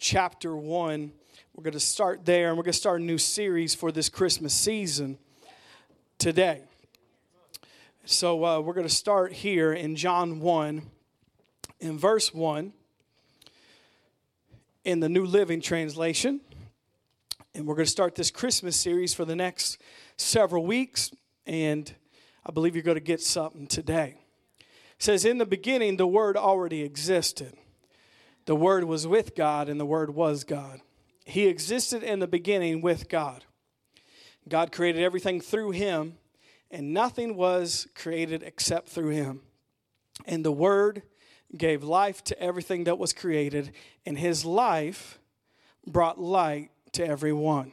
[0.00, 1.12] chapter 1.
[1.54, 4.08] We're going to start there, and we're going to start a new series for this
[4.08, 5.18] Christmas season
[6.18, 6.62] today.
[8.06, 10.82] So uh, we're going to start here in John 1,
[11.80, 12.72] in verse 1,
[14.84, 16.40] in the New Living Translation.
[17.54, 19.76] And we're going to start this Christmas series for the next
[20.16, 21.10] several weeks,
[21.46, 21.92] and
[22.46, 24.16] I believe you're going to get something today.
[24.58, 24.66] It
[25.02, 27.54] says, In the beginning, the Word already existed.
[28.50, 30.80] The Word was with God, and the Word was God.
[31.24, 33.44] He existed in the beginning with God.
[34.48, 36.14] God created everything through Him,
[36.68, 39.42] and nothing was created except through Him.
[40.26, 41.02] And the Word
[41.56, 43.70] gave life to everything that was created,
[44.04, 45.20] and His life
[45.86, 47.70] brought light to everyone.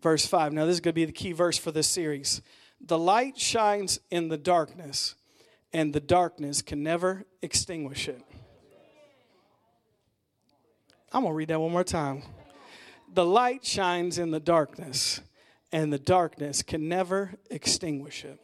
[0.00, 0.54] Verse 5.
[0.54, 2.40] Now, this is going to be the key verse for this series.
[2.80, 5.14] The light shines in the darkness,
[5.74, 8.22] and the darkness can never extinguish it.
[11.14, 12.24] I'm going to read that one more time.
[13.14, 15.20] The light shines in the darkness,
[15.70, 18.40] and the darkness can never extinguish it.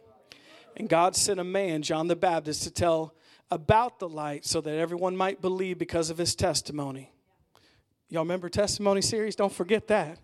[0.76, 3.16] And God sent a man, John the Baptist, to tell
[3.50, 7.12] about the light so that everyone might believe because of his testimony.
[8.08, 9.34] Y'all remember testimony series?
[9.34, 10.20] Don't forget that.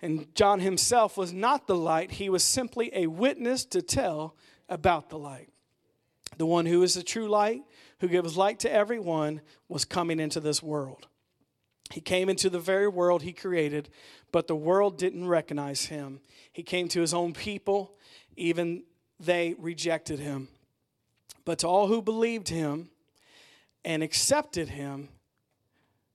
[0.00, 4.36] And John himself was not the light, he was simply a witness to tell
[4.68, 5.48] about the light.
[6.38, 7.62] The one who is the true light,
[7.98, 11.08] who gives light to everyone, was coming into this world.
[11.90, 13.90] He came into the very world he created,
[14.30, 16.20] but the world didn't recognize him.
[16.52, 17.96] He came to his own people,
[18.36, 18.84] even
[19.18, 20.48] they rejected him.
[21.44, 22.90] But to all who believed him
[23.84, 25.08] and accepted him,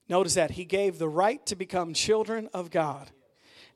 [0.08, 3.12] notice that he gave the right to become children of God.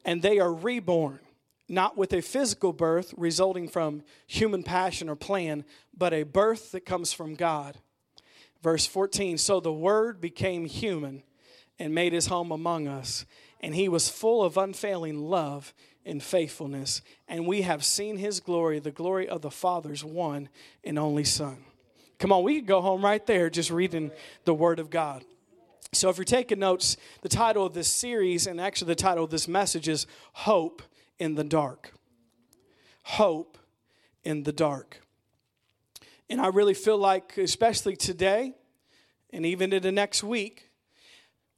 [0.05, 1.20] And they are reborn,
[1.67, 6.86] not with a physical birth resulting from human passion or plan, but a birth that
[6.86, 7.77] comes from God.
[8.61, 11.23] Verse 14 So the Word became human
[11.80, 13.26] and made his home among us.
[13.62, 15.74] And he was full of unfailing love
[16.06, 17.02] and faithfulness.
[17.28, 20.50] And we have seen his glory, the glory of the Father's one
[20.84, 21.64] and only Son.
[22.20, 24.12] Come on, we could go home right there just reading
[24.44, 25.23] the Word of God.
[25.92, 29.32] So, if you're taking notes, the title of this series, and actually the title of
[29.32, 30.84] this message is Hope
[31.18, 31.94] in the Dark.
[33.04, 33.58] Hope
[34.23, 35.02] in the Dark.
[36.30, 38.54] And I really feel like, especially today,
[39.32, 40.69] and even in the next week,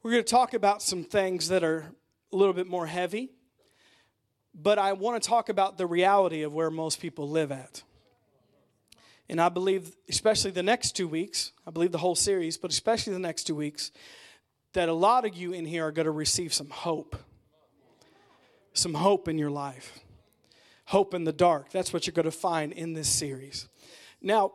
[0.02, 1.86] we're going to talk about some things that are
[2.32, 3.30] a little bit more heavy,
[4.52, 7.84] but I want to talk about the reality of where most people live at.
[9.28, 13.12] And I believe, especially the next two weeks, I believe the whole series, but especially
[13.12, 13.92] the next two weeks,
[14.72, 17.14] that a lot of you in here are going to receive some hope.
[18.74, 20.00] Some hope in your life.
[20.86, 21.70] Hope in the dark.
[21.70, 23.68] That's what you're going to find in this series.
[24.20, 24.52] Now,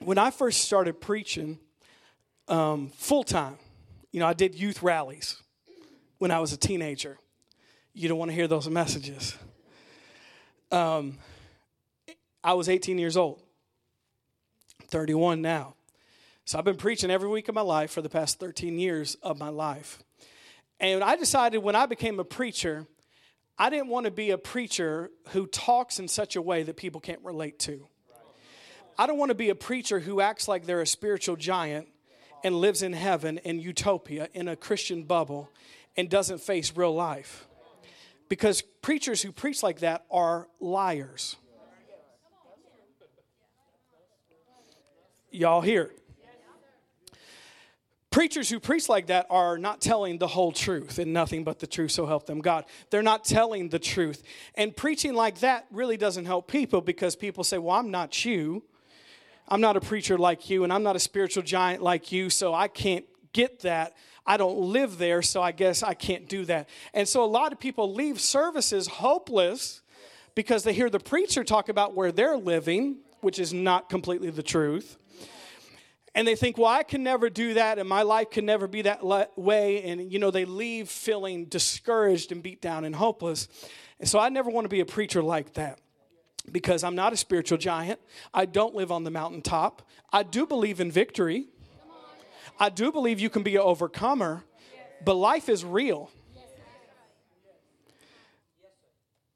[0.00, 1.58] when I first started preaching
[2.48, 3.58] um, full time,
[4.12, 5.42] you know, I did youth rallies
[6.18, 7.18] when I was a teenager.
[7.94, 9.36] You don't want to hear those messages.
[10.70, 11.18] Um,
[12.44, 13.42] I was 18 years old,
[14.88, 15.74] 31 now.
[16.44, 19.38] So I've been preaching every week of my life for the past 13 years of
[19.38, 20.02] my life.
[20.80, 22.86] And I decided when I became a preacher,
[23.58, 27.00] I didn't want to be a preacher who talks in such a way that people
[27.00, 27.86] can't relate to.
[28.98, 31.88] I don't want to be a preacher who acts like they're a spiritual giant
[32.44, 35.50] and lives in heaven in utopia in a Christian bubble
[35.96, 37.46] and doesn't face real life.
[38.28, 41.36] Because preachers who preach like that are liars.
[45.30, 45.90] Y'all hear?
[48.10, 51.66] Preachers who preach like that are not telling the whole truth and nothing but the
[51.66, 52.66] truth, so help them God.
[52.90, 54.22] They're not telling the truth.
[54.54, 58.64] And preaching like that really doesn't help people because people say, Well, I'm not you.
[59.52, 62.54] I'm not a preacher like you, and I'm not a spiritual giant like you, so
[62.54, 63.04] I can't
[63.34, 63.94] get that.
[64.24, 66.70] I don't live there, so I guess I can't do that.
[66.94, 69.82] And so a lot of people leave services hopeless
[70.34, 74.42] because they hear the preacher talk about where they're living, which is not completely the
[74.42, 74.96] truth.
[76.14, 78.80] And they think, well, I can never do that, and my life can never be
[78.82, 79.04] that
[79.36, 79.82] way.
[79.82, 83.48] And, you know, they leave feeling discouraged and beat down and hopeless.
[84.00, 85.78] And so I never want to be a preacher like that
[86.50, 88.00] because I'm not a spiritual giant.
[88.34, 89.82] I don't live on the mountaintop.
[90.12, 91.46] I do believe in victory.
[92.58, 94.44] I do believe you can be an overcomer,
[95.04, 96.10] but life is real.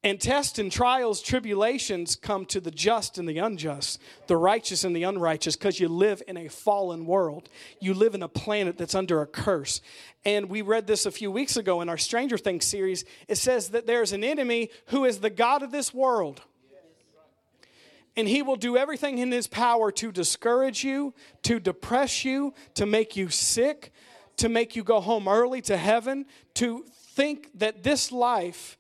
[0.07, 4.95] And tests and trials, tribulations come to the just and the unjust, the righteous and
[4.95, 7.49] the unrighteous, because you live in a fallen world.
[7.81, 9.81] You live in a planet that's under a curse.
[10.25, 13.05] And we read this a few weeks ago in our Stranger Things series.
[13.27, 16.41] It says that there's an enemy who is the God of this world
[18.17, 22.87] and he will do everything in his power to discourage you, to depress you, to
[22.87, 23.93] make you sick,
[24.39, 26.85] to make you go home early to heaven, to
[27.15, 28.79] think that this life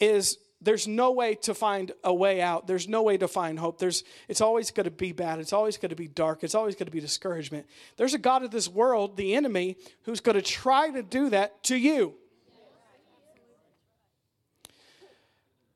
[0.00, 2.66] is there's no way to find a way out.
[2.66, 3.78] There's no way to find hope.
[3.78, 5.38] There's it's always going to be bad.
[5.38, 6.42] It's always going to be dark.
[6.42, 7.66] It's always going to be discouragement.
[7.96, 11.62] There's a God of this world, the enemy, who's going to try to do that
[11.64, 12.14] to you.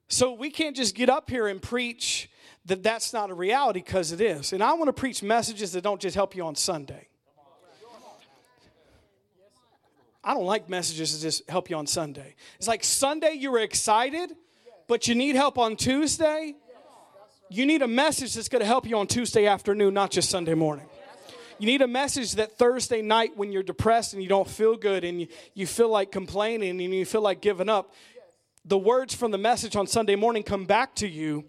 [0.08, 2.28] So we can't just get up here and preach
[2.67, 4.53] that that's not a reality because it is.
[4.53, 7.09] And I want to preach messages that don't just help you on Sunday.
[10.25, 12.37] I don't like messages that just help you on Sunday.
[12.56, 14.31] It's like Sunday you were excited,
[14.87, 16.55] but you need help on Tuesday.
[17.50, 20.55] You need a message that's going to help you on Tuesday afternoon, not just Sunday
[20.55, 20.87] morning.
[21.59, 25.05] You need a message that Thursday night when you're depressed and you don't feel good
[25.05, 27.93] and you, you feel like complaining and you feel like giving up,
[28.64, 31.44] the words from the message on Sunday morning come back to you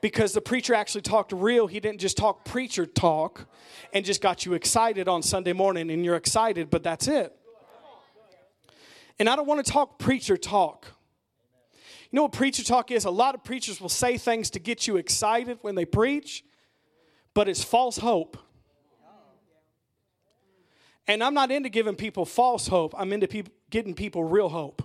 [0.00, 1.66] because the preacher actually talked real.
[1.66, 3.48] He didn't just talk preacher talk
[3.92, 7.36] and just got you excited on Sunday morning and you're excited, but that's it.
[9.18, 10.86] And I don't want to talk preacher talk.
[12.10, 13.04] You know what preacher talk is?
[13.04, 16.44] A lot of preachers will say things to get you excited when they preach,
[17.34, 18.36] but it's false hope.
[21.06, 24.82] And I'm not into giving people false hope, I'm into people, getting people real hope.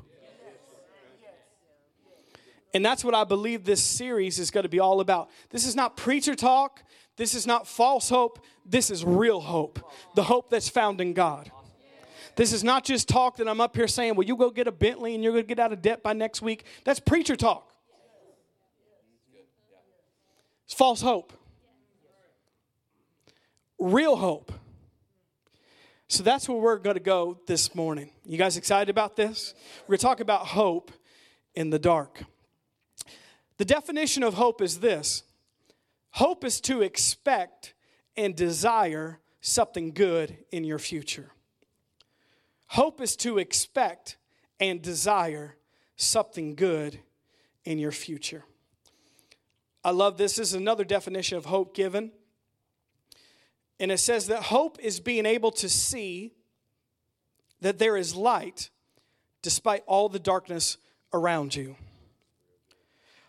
[2.75, 5.29] And that's what I believe this series is going to be all about.
[5.49, 6.83] This is not preacher talk.
[7.15, 8.45] This is not false hope.
[8.65, 9.79] This is real hope.
[10.15, 11.49] The hope that's found in God.
[12.35, 14.73] This is not just talk that I'm up here saying, well, you go get a
[14.73, 16.65] Bentley and you're going to get out of debt by next week.
[16.83, 17.71] That's preacher talk.
[20.65, 21.31] It's false hope.
[23.79, 24.51] Real hope.
[26.09, 28.09] So that's where we're going to go this morning.
[28.25, 29.53] You guys excited about this?
[29.83, 30.91] We're going to talk about hope
[31.53, 32.25] in the dark.
[33.57, 35.23] The definition of hope is this
[36.11, 37.73] hope is to expect
[38.17, 41.31] and desire something good in your future.
[42.67, 44.17] Hope is to expect
[44.59, 45.55] and desire
[45.95, 46.99] something good
[47.63, 48.43] in your future.
[49.83, 50.37] I love this.
[50.37, 52.11] This is another definition of hope given.
[53.79, 56.33] And it says that hope is being able to see
[57.61, 58.69] that there is light
[59.41, 60.77] despite all the darkness
[61.13, 61.75] around you.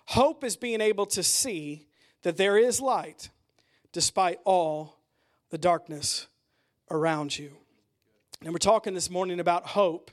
[0.07, 1.89] Hope is being able to see
[2.23, 3.31] that there is light
[3.93, 4.99] despite all
[5.51, 6.27] the darkness
[6.91, 7.53] around you.
[8.43, 10.11] And we're talking this morning about hope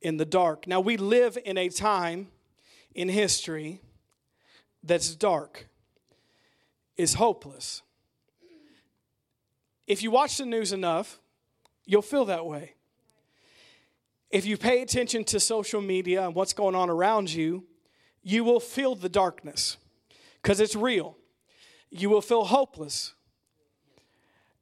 [0.00, 0.66] in the dark.
[0.66, 2.28] Now, we live in a time
[2.94, 3.80] in history
[4.82, 5.68] that's dark,
[6.96, 7.82] is hopeless.
[9.86, 11.18] If you watch the news enough,
[11.86, 12.74] you'll feel that way.
[14.30, 17.64] If you pay attention to social media and what's going on around you,
[18.28, 19.78] you will feel the darkness
[20.42, 21.16] because it's real.
[21.90, 23.14] You will feel hopeless.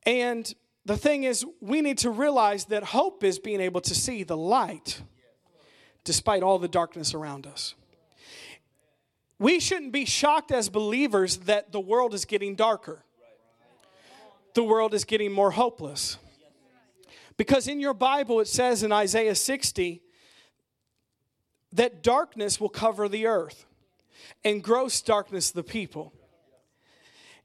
[0.05, 0.55] And
[0.85, 4.37] the thing is, we need to realize that hope is being able to see the
[4.37, 5.03] light
[6.05, 7.75] despite all the darkness around us.
[9.41, 13.05] We shouldn't be shocked as believers that the world is getting darker,
[14.55, 16.19] the world is getting more hopeless.
[17.37, 20.03] Because in your Bible, it says in Isaiah 60
[21.77, 23.67] that darkness will cover the earth
[24.45, 26.13] and gross darkness the people.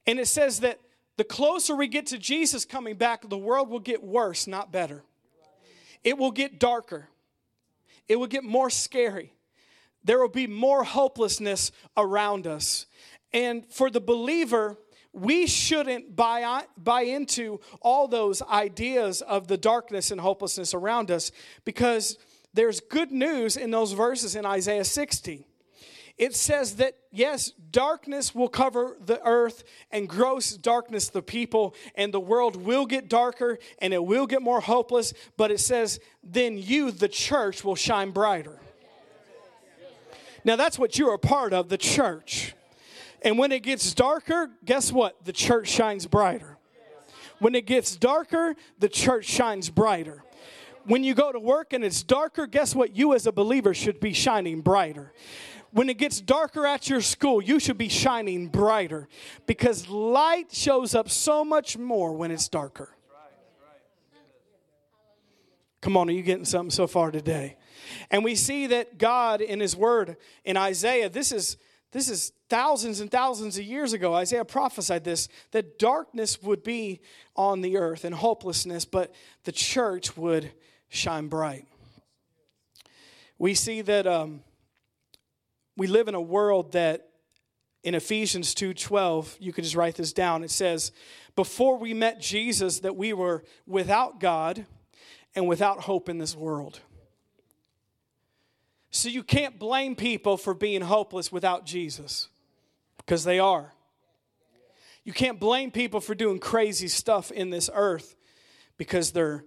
[0.08, 0.80] And it says that
[1.18, 5.04] the closer we get to Jesus coming back, the world will get worse, not better.
[6.04, 7.10] It will get darker.
[8.08, 9.34] It will get more scary.
[10.04, 12.88] There will be more hopelessness around us.
[13.34, 14.78] And for the believer,
[15.14, 21.32] we shouldn't buy, buy into all those ideas of the darkness and hopelessness around us
[21.66, 22.18] because
[22.54, 25.46] there's good news in those verses in Isaiah 60.
[26.18, 32.14] It says that, yes, darkness will cover the earth and gross darkness the people, and
[32.14, 35.14] the world will get darker and it will get more hopeless.
[35.38, 38.60] But it says, then you, the church, will shine brighter.
[40.44, 42.54] Now, that's what you're a part of, the church.
[43.24, 45.24] And when it gets darker, guess what?
[45.24, 46.58] The church shines brighter.
[47.40, 50.24] When it gets darker, the church shines brighter
[50.86, 52.96] when you go to work and it's darker, guess what?
[52.96, 55.14] You as a believer should be shining brighter.
[55.72, 59.08] When it gets darker at your school, you should be shining brighter
[59.46, 62.96] because light shows up so much more when it's darker.
[65.80, 67.58] Come on, are you getting something so far today?
[68.12, 71.58] And we see that God in his word in Isaiah, this is
[71.92, 74.14] this is thousands and thousands of years ago.
[74.14, 77.02] Isaiah prophesied this that darkness would be
[77.36, 80.52] on the earth and hopelessness, but the church would
[80.90, 81.66] shine bright.
[83.38, 84.42] We see that um,
[85.76, 87.10] we live in a world that
[87.84, 90.44] in Ephesians 2:12, you can just write this down.
[90.44, 90.92] It says,
[91.36, 94.66] "Before we met Jesus that we were without God
[95.36, 96.82] and without hope in this world.
[98.92, 102.28] So you can't blame people for being hopeless without Jesus,
[102.98, 103.72] because they are.
[105.04, 108.16] You can't blame people for doing crazy stuff in this earth
[108.78, 109.46] because they're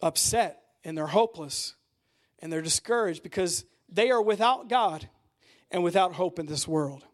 [0.00, 1.74] upset and they're hopeless
[2.40, 5.08] and they're discouraged because they are without God
[5.70, 7.04] and without hope in this world.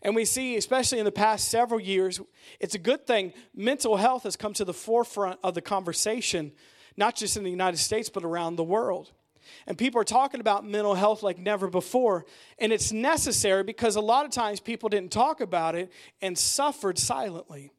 [0.00, 2.20] And we see, especially in the past several years,
[2.60, 3.34] it's a good thing.
[3.54, 6.52] Mental health has come to the forefront of the conversation,
[6.96, 9.12] not just in the United States, but around the world.
[9.66, 12.24] And people are talking about mental health like never before.
[12.58, 16.98] And it's necessary because a lot of times people didn't talk about it and suffered
[16.98, 17.70] silently.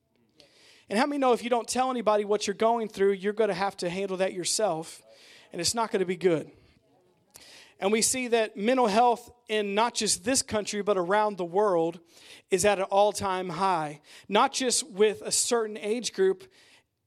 [0.90, 3.48] And how many know if you don't tell anybody what you're going through, you're going
[3.48, 5.02] to have to handle that yourself,
[5.52, 6.52] and it's not going to be good.
[7.80, 12.00] And we see that mental health in not just this country, but around the world
[12.50, 14.02] is at an all time high.
[14.30, 16.46] Not just with a certain age group,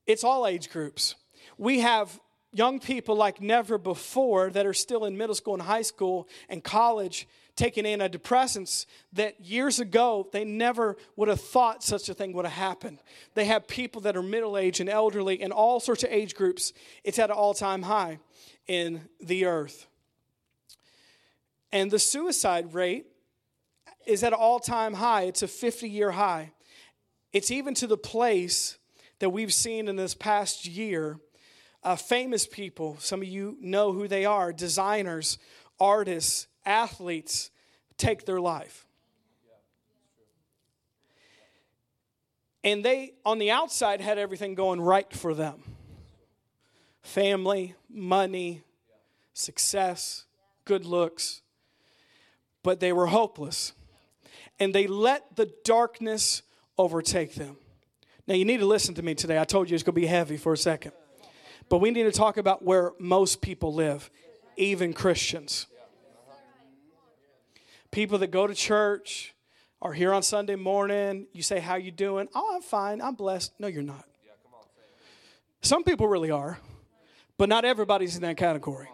[0.07, 1.15] it's all age groups.
[1.57, 2.21] We have
[2.53, 6.65] young people like never before that are still in middle school and high school and
[6.65, 12.47] college taking antidepressants that years ago they never would have thought such a thing would
[12.47, 12.99] have happened.
[13.35, 16.73] They have people that are middle aged and elderly and all sorts of age groups.
[17.05, 18.21] It's at an all time high
[18.67, 19.87] in the earth.
[21.73, 23.07] And the suicide rate
[24.07, 26.53] is at an all time high, it's a 50 year high.
[27.33, 28.79] It's even to the place
[29.19, 31.19] that we've seen in this past year.
[31.89, 35.39] Uh, famous people, some of you know who they are designers,
[35.81, 37.51] artists, athletes
[37.97, 38.85] take their life.
[42.63, 45.63] And they, on the outside, had everything going right for them
[47.01, 48.61] family, money,
[49.33, 50.27] success,
[50.67, 51.41] good looks
[52.63, 53.73] but they were hopeless.
[54.61, 56.43] And they let the darkness
[56.77, 57.57] overtake them.
[58.27, 59.39] Now, you need to listen to me today.
[59.39, 60.93] I told you it's going to be heavy for a second.
[61.69, 64.11] But we need to talk about where most people live,
[64.57, 65.67] even Christians.
[67.91, 69.35] People that go to church
[69.81, 71.27] are here on Sunday morning.
[71.33, 72.29] You say, How you doing?
[72.35, 73.01] Oh, I'm fine.
[73.01, 73.53] I'm blessed.
[73.59, 74.05] No, you're not.
[75.61, 76.59] Some people really are,
[77.37, 78.89] but not everybody's in that category.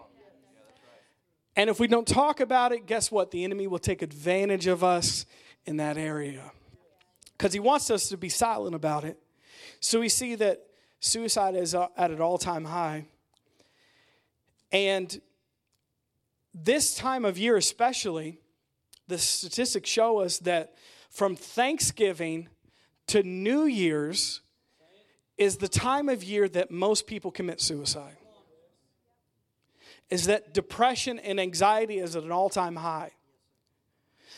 [1.56, 3.30] And if we don't talk about it, guess what?
[3.30, 5.24] The enemy will take advantage of us
[5.66, 6.50] in that area
[7.36, 9.18] because he wants us to be silent about it.
[9.80, 10.63] So we see that
[11.04, 13.04] suicide is uh, at an all time high.
[14.72, 15.20] And
[16.52, 18.40] this time of year, especially,
[19.06, 20.74] the statistics show us that
[21.10, 22.48] from Thanksgiving
[23.08, 24.40] to New Year's
[25.36, 28.16] is the time of year that most people commit suicide
[30.10, 33.10] is that depression and anxiety is at an all time high.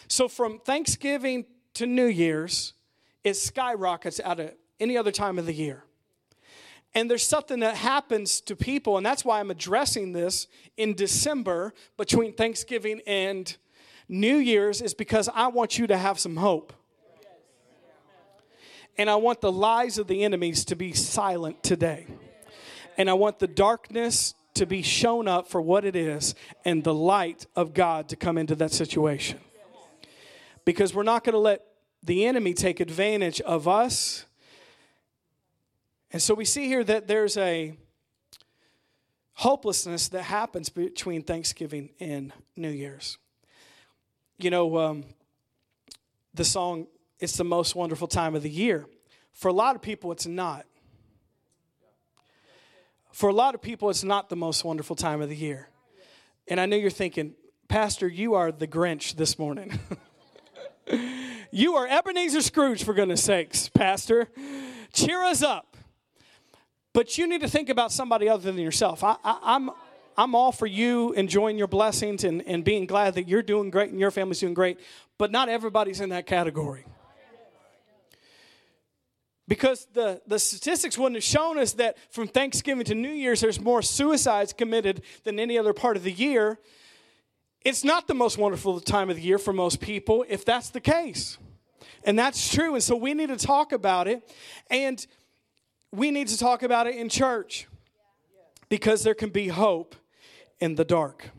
[0.09, 1.45] So from Thanksgiving
[1.75, 2.73] to New Year's,
[3.25, 5.86] it skyrockets out of any other time of the year.
[6.97, 10.47] And there's something that happens to people, and that's why I'm addressing this
[10.79, 13.55] in December between Thanksgiving and
[14.09, 16.73] New Year's, is because I want you to have some hope.
[18.97, 22.07] And I want the lies of the enemies to be silent today.
[22.97, 26.35] And I want the darkness to be shown up for what it is
[26.65, 29.39] and the light of God to come into that situation.
[30.65, 31.63] Because we're not going to let
[32.03, 34.25] the enemy take advantage of us.
[36.17, 37.77] And so we see here that there's a
[39.35, 43.19] hopelessness that happens between Thanksgiving and New Year's.
[44.39, 45.05] You know, um,
[46.33, 46.87] the song,
[47.21, 48.87] It's the Most Wonderful Time of the Year.
[49.35, 50.65] For a lot of people, it's not.
[53.13, 55.69] For a lot of people, it's not the most wonderful time of the year.
[56.49, 57.35] And I know you're thinking,
[57.69, 59.79] Pastor, you are the Grinch this morning.
[61.51, 64.29] you are Ebenezer Scrooge, for goodness sakes, Pastor.
[64.95, 65.76] Cheer us up.
[66.97, 69.05] But you need to think about somebody other than yourself.
[69.05, 69.71] I, I, I'm,
[70.17, 73.91] I'm all for you enjoying your blessings and, and being glad that you're doing great
[73.91, 74.81] and your family's doing great,
[75.19, 76.87] but not everybody's in that category.
[79.47, 83.61] Because the, the statistics wouldn't have shown us that from Thanksgiving to New Year's, there's
[83.61, 86.59] more suicides committed than any other part of the year.
[87.63, 90.81] It's not the most wonderful time of the year for most people if that's the
[90.81, 91.37] case.
[92.05, 92.73] And that's true.
[92.73, 94.27] And so we need to talk about it.
[94.71, 95.07] And
[95.93, 97.67] we need to talk about it in church
[98.69, 99.95] because there can be hope
[100.61, 101.31] in the dark.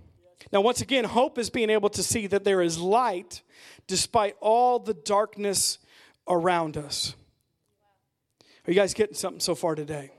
[0.51, 3.41] Now, once again, hope is being able to see that there is light
[3.85, 5.79] despite all the darkness
[6.27, 7.15] around us.
[8.65, 10.11] Are you guys getting something so far today?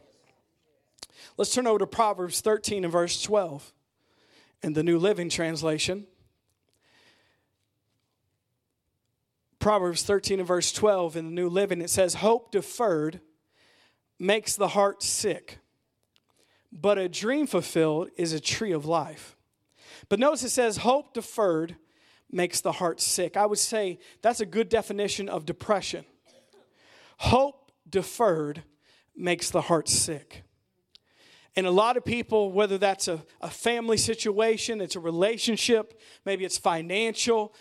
[1.36, 3.72] Let's turn over to Proverbs 13 and verse 12
[4.62, 6.06] in the New Living Translation.
[9.58, 13.20] Proverbs 13 and verse 12 in the New Living, it says, Hope deferred
[14.18, 15.58] makes the heart sick,
[16.72, 19.36] but a dream fulfilled is a tree of life.
[20.08, 21.76] But notice it says, hope deferred
[22.30, 23.36] makes the heart sick.
[23.36, 26.04] I would say that's a good definition of depression.
[27.18, 28.62] Hope deferred
[29.16, 30.44] makes the heart sick.
[31.56, 36.44] And a lot of people, whether that's a, a family situation, it's a relationship, maybe
[36.44, 37.52] it's financial,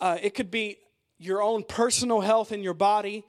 [0.00, 0.76] uh, it could be
[1.18, 3.24] your own personal health in your body.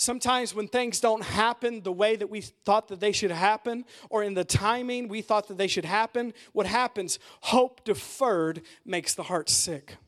[0.00, 4.24] Sometimes when things don't happen the way that we thought that they should happen, or
[4.24, 7.18] in the timing we thought that they should happen, what happens?
[7.42, 9.98] Hope deferred makes the heart sick.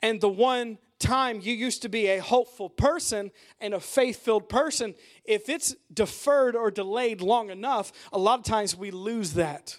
[0.00, 4.48] And the one time you used to be a hopeful person and a faith filled
[4.48, 4.94] person,
[5.26, 9.76] if it's deferred or delayed long enough, a lot of times we lose that.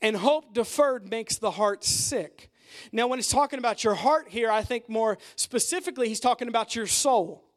[0.00, 2.52] And hope deferred makes the heart sick.
[2.92, 6.76] Now, when he's talking about your heart here, I think more specifically, he's talking about
[6.76, 7.48] your soul.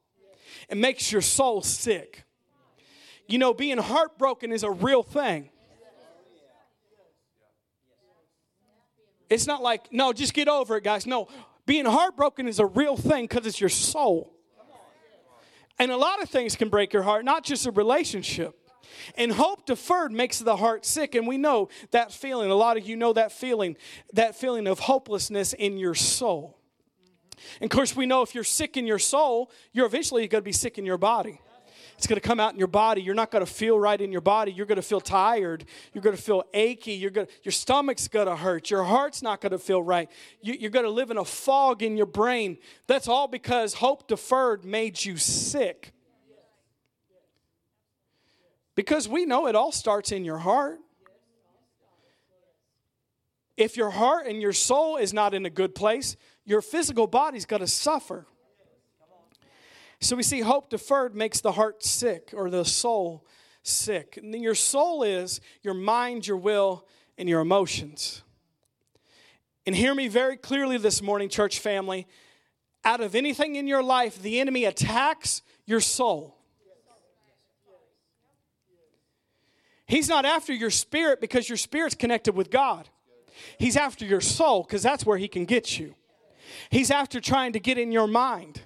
[0.69, 2.23] It makes your soul sick.
[3.27, 5.49] You know, being heartbroken is a real thing.
[9.29, 11.07] It's not like, no, just get over it, guys.
[11.07, 11.27] No,
[11.65, 14.31] being heartbroken is a real thing because it's your soul.
[15.79, 18.55] And a lot of things can break your heart, not just a relationship.
[19.17, 21.15] And hope deferred makes the heart sick.
[21.15, 22.49] And we know that feeling.
[22.49, 23.75] A lot of you know that feeling,
[24.13, 26.57] that feeling of hopelessness in your soul.
[27.61, 30.45] And of course, we know if you're sick in your soul, you're eventually going to
[30.45, 31.39] be sick in your body.
[31.97, 33.01] It's going to come out in your body.
[33.01, 34.51] You're not going to feel right in your body.
[34.51, 35.65] You're going to feel tired.
[35.93, 36.91] You're going to feel achy.
[36.91, 38.69] You're going to, your stomach's going to hurt.
[38.69, 40.09] Your heart's not going to feel right.
[40.41, 42.57] You, you're going to live in a fog in your brain.
[42.87, 45.93] That's all because hope deferred made you sick.
[48.75, 50.79] Because we know it all starts in your heart.
[53.55, 57.45] If your heart and your soul is not in a good place, your physical body's
[57.45, 58.25] got to suffer.
[59.99, 63.25] So we see hope deferred makes the heart sick or the soul
[63.63, 64.17] sick.
[64.17, 66.85] And your soul is your mind, your will,
[67.17, 68.21] and your emotions.
[69.65, 72.05] And hear me very clearly this morning, church family.
[72.83, 76.35] Out of anything in your life, the enemy attacks your soul.
[79.87, 82.89] He's not after your spirit because your spirit's connected with God.
[83.57, 85.95] He's after your soul because that's where he can get you.
[86.69, 88.61] He's after trying to get in your mind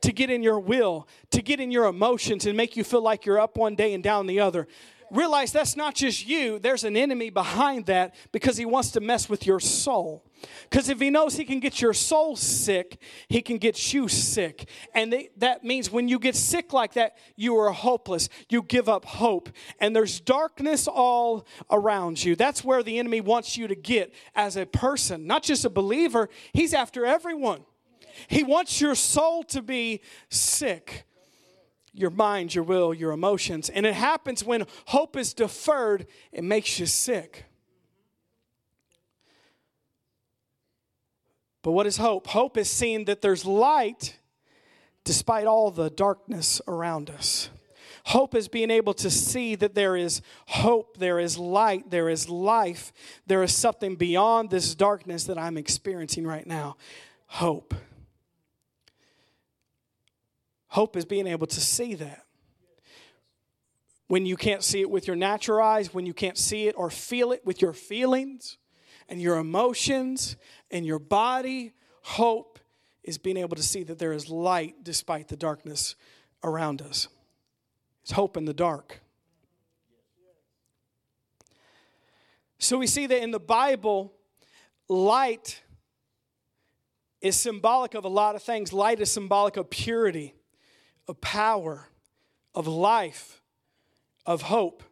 [0.00, 3.26] to get in your will, to get in your emotions and make you feel like
[3.26, 4.68] you're up one day and down the other.
[5.12, 9.28] Realize that's not just you, there's an enemy behind that because he wants to mess
[9.28, 10.24] with your soul.
[10.70, 12.96] Because if he knows he can get your soul sick,
[13.28, 14.70] he can get you sick.
[14.94, 18.30] And they, that means when you get sick like that, you are hopeless.
[18.48, 19.50] You give up hope.
[19.78, 22.34] And there's darkness all around you.
[22.34, 26.30] That's where the enemy wants you to get as a person, not just a believer,
[26.54, 27.66] he's after everyone.
[28.28, 31.04] He wants your soul to be sick
[31.92, 33.68] your mind, your will, your emotions.
[33.68, 37.44] And it happens when hope is deferred, it makes you sick.
[41.62, 42.26] But what is hope?
[42.28, 44.18] Hope is seeing that there's light
[45.04, 47.50] despite all the darkness around us.
[48.06, 52.28] Hope is being able to see that there is hope, there is light, there is
[52.28, 52.92] life,
[53.26, 56.76] there is something beyond this darkness that I'm experiencing right now.
[57.26, 57.74] Hope.
[60.72, 62.24] Hope is being able to see that.
[64.06, 66.88] When you can't see it with your natural eyes, when you can't see it or
[66.88, 68.56] feel it with your feelings
[69.06, 70.36] and your emotions
[70.70, 72.58] and your body, hope
[73.04, 75.94] is being able to see that there is light despite the darkness
[76.42, 77.06] around us.
[78.02, 79.02] It's hope in the dark.
[82.58, 84.14] So we see that in the Bible,
[84.88, 85.60] light
[87.20, 88.72] is symbolic of a lot of things.
[88.72, 90.34] Light is symbolic of purity
[91.08, 91.88] of power,
[92.54, 93.40] of life,
[94.26, 94.82] of hope.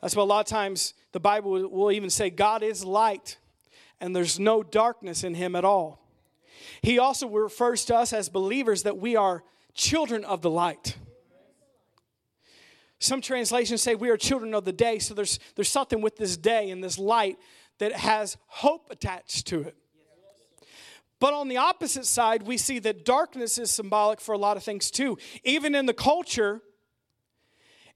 [0.00, 3.38] That's why a lot of times the Bible will even say God is light
[4.00, 6.00] and there's no darkness in him at all.
[6.82, 10.96] He also refers to us as believers that we are children of the light.
[12.98, 16.36] Some translations say we are children of the day, so there's, there's something with this
[16.36, 17.36] day and this light
[17.78, 19.76] that has hope attached to it.
[21.22, 24.64] But on the opposite side, we see that darkness is symbolic for a lot of
[24.64, 25.18] things too.
[25.44, 26.60] Even in the culture,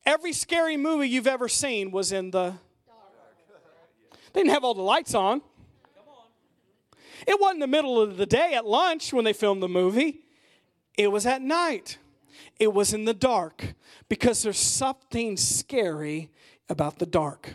[0.04, 2.54] every scary movie you've ever seen was in the.
[2.86, 4.20] Dark.
[4.32, 5.42] They didn't have all the lights on.
[7.26, 10.20] It wasn't the middle of the day at lunch when they filmed the movie,
[10.96, 11.98] it was at night.
[12.60, 13.74] It was in the dark
[14.08, 16.30] because there's something scary
[16.68, 17.54] about the dark.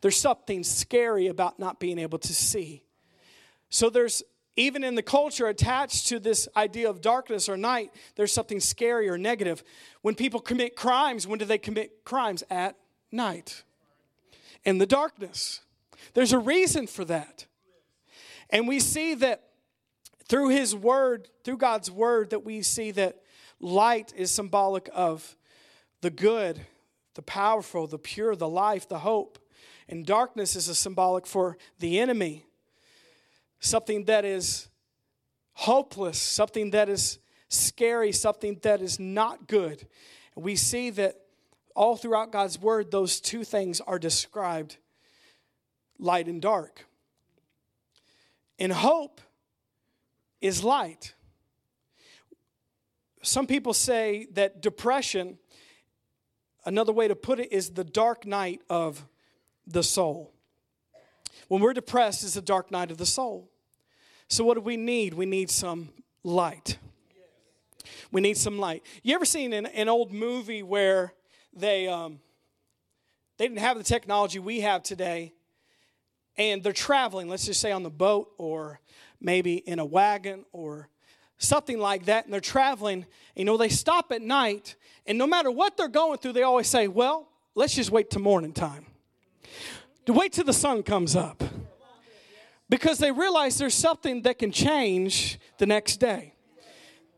[0.00, 2.82] There's something scary about not being able to see.
[3.70, 4.24] So there's
[4.56, 9.08] even in the culture attached to this idea of darkness or night, there's something scary
[9.08, 9.62] or negative.
[10.02, 12.42] When people commit crimes, when do they commit crimes?
[12.50, 12.76] At
[13.12, 13.62] night.
[14.66, 15.60] in the darkness.
[16.12, 17.46] There's a reason for that.
[18.50, 19.44] And we see that
[20.28, 23.22] through his word, through God's word, that we see that
[23.60, 25.36] light is symbolic of
[26.00, 26.60] the good,
[27.14, 29.38] the powerful, the pure, the life, the hope.
[29.88, 32.44] And darkness is a symbolic for the enemy,
[33.60, 34.68] something that is
[35.52, 39.86] hopeless, something that is scary, something that is not good.
[40.34, 41.16] We see that
[41.74, 44.76] all throughout God's word, those two things are described
[45.98, 46.86] light and dark.
[48.58, 49.20] And hope
[50.40, 51.14] is light.
[53.22, 55.38] Some people say that depression,
[56.64, 59.06] another way to put it, is the dark night of
[59.66, 60.32] the soul.
[61.48, 63.50] When we're depressed, it's a dark night of the soul.
[64.28, 65.14] So, what do we need?
[65.14, 65.90] We need some
[66.24, 66.78] light.
[68.10, 68.84] We need some light.
[69.02, 71.12] You ever seen an, an old movie where
[71.52, 72.20] they um,
[73.38, 75.34] they didn't have the technology we have today,
[76.36, 78.80] and they're traveling, let's just say on the boat or
[79.20, 80.88] maybe in a wagon or
[81.38, 84.74] something like that, and they're traveling, you know, they stop at night,
[85.06, 88.22] and no matter what they're going through, they always say, Well, let's just wait till
[88.22, 88.86] morning time.
[90.08, 91.42] Wait till the sun comes up.
[92.68, 96.34] Because they realize there's something that can change the next day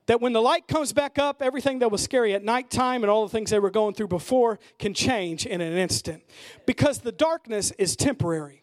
[0.09, 3.24] that when the light comes back up, everything that was scary at nighttime and all
[3.24, 6.22] the things they were going through before can change in an instant.
[6.66, 8.62] Because the darkness is temporary.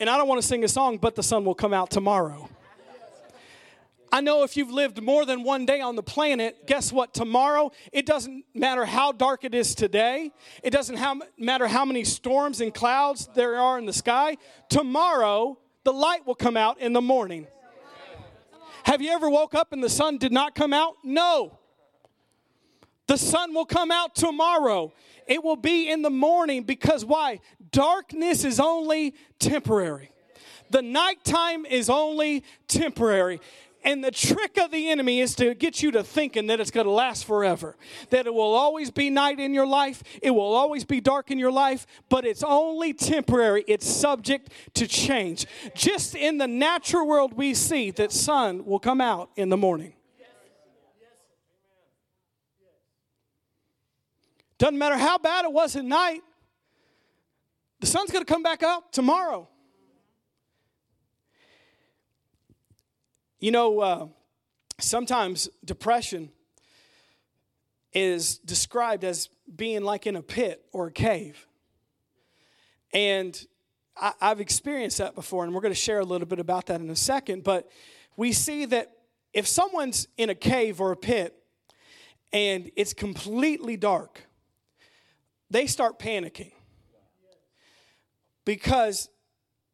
[0.00, 2.48] And I don't want to sing a song, but the sun will come out tomorrow.
[4.12, 7.14] I know if you've lived more than one day on the planet, guess what?
[7.14, 10.32] Tomorrow, it doesn't matter how dark it is today,
[10.64, 10.98] it doesn't
[11.38, 14.36] matter how many storms and clouds there are in the sky.
[14.68, 17.46] Tomorrow, the light will come out in the morning.
[18.84, 20.94] Have you ever woke up and the sun did not come out?
[21.04, 21.58] No.
[23.06, 24.92] The sun will come out tomorrow.
[25.26, 27.40] It will be in the morning because why?
[27.70, 30.10] Darkness is only temporary.
[30.70, 33.40] The nighttime is only temporary.
[33.82, 36.86] And the trick of the enemy is to get you to thinking that it's going
[36.86, 37.76] to last forever,
[38.10, 41.38] that it will always be night in your life, it will always be dark in
[41.38, 43.64] your life, but it's only temporary.
[43.66, 45.46] It's subject to change.
[45.74, 49.94] Just in the natural world, we see that sun will come out in the morning.
[54.58, 56.20] Doesn't matter how bad it was at night,
[57.80, 59.48] the sun's going to come back up tomorrow.
[63.40, 64.06] You know, uh,
[64.78, 66.28] sometimes depression
[67.94, 71.46] is described as being like in a pit or a cave.
[72.92, 73.42] And
[73.98, 76.82] I, have experienced that before, and we're going to share a little bit about that
[76.82, 77.42] in a second.
[77.42, 77.70] But
[78.14, 78.92] we see that
[79.32, 81.34] if someone's in a cave or a pit
[82.34, 84.20] and it's completely dark,
[85.48, 86.52] they start panicking
[88.44, 89.08] because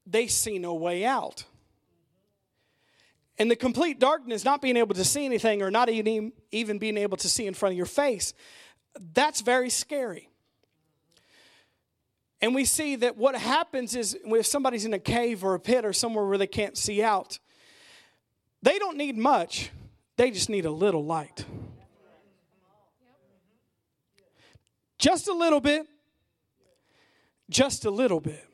[0.07, 1.45] they see no way out.
[3.39, 6.97] And the complete darkness, not being able to see anything or not even, even being
[6.97, 8.33] able to see in front of your face,
[9.15, 10.31] that's very scary.
[12.41, 15.85] And we see that what happens is if somebody's in a cave or a pit
[15.85, 17.39] or somewhere where they can't see out,
[18.63, 19.71] they don't need much,
[20.17, 21.45] they just need a little light.
[24.99, 25.87] Just a little bit.
[27.51, 28.45] Just a little bit.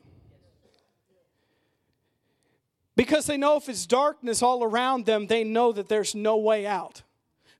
[2.95, 6.65] Because they know if it's darkness all around them, they know that there's no way
[6.65, 7.01] out,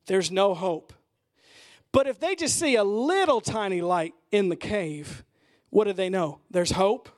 [0.06, 0.94] there's no hope.
[1.92, 5.24] But if they just see a little tiny light in the cave,
[5.70, 6.40] what do they know?
[6.52, 7.10] There's hope,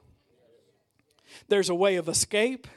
[1.47, 2.67] there's a way of escape,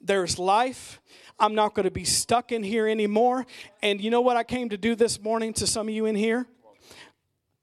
[0.00, 1.00] there's life.
[1.40, 3.46] I'm not going to be stuck in here anymore.
[3.80, 6.16] And you know what I came to do this morning to some of you in
[6.16, 6.46] here?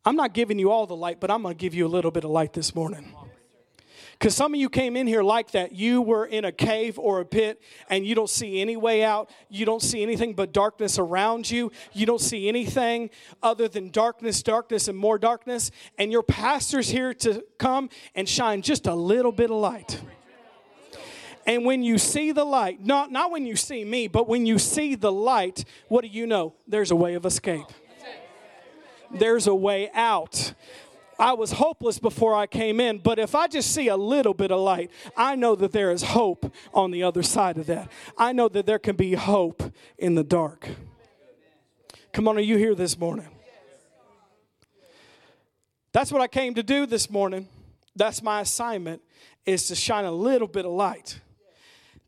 [0.06, 2.12] I'm not giving you all the light, but I'm going to give you a little
[2.12, 3.14] bit of light this morning.
[4.18, 5.74] Because some of you came in here like that.
[5.74, 9.30] You were in a cave or a pit and you don't see any way out.
[9.50, 11.72] You don't see anything but darkness around you.
[11.92, 13.10] You don't see anything
[13.44, 15.70] other than darkness, darkness, and more darkness.
[15.98, 20.02] And your pastor's here to come and shine just a little bit of light.
[21.46, 24.58] And when you see the light, not, not when you see me, but when you
[24.58, 26.54] see the light, what do you know?
[26.68, 27.68] There's a way of escape.
[29.12, 30.54] There's a way out.
[31.18, 34.52] I was hopeless before I came in, but if I just see a little bit
[34.52, 37.90] of light, I know that there is hope on the other side of that.
[38.18, 39.64] I know that there can be hope
[39.98, 40.68] in the dark.
[42.12, 43.28] Come on, are you here this morning?
[45.92, 47.48] That's what I came to do this morning.
[47.96, 49.02] That's my assignment
[49.46, 51.22] is to shine a little bit of light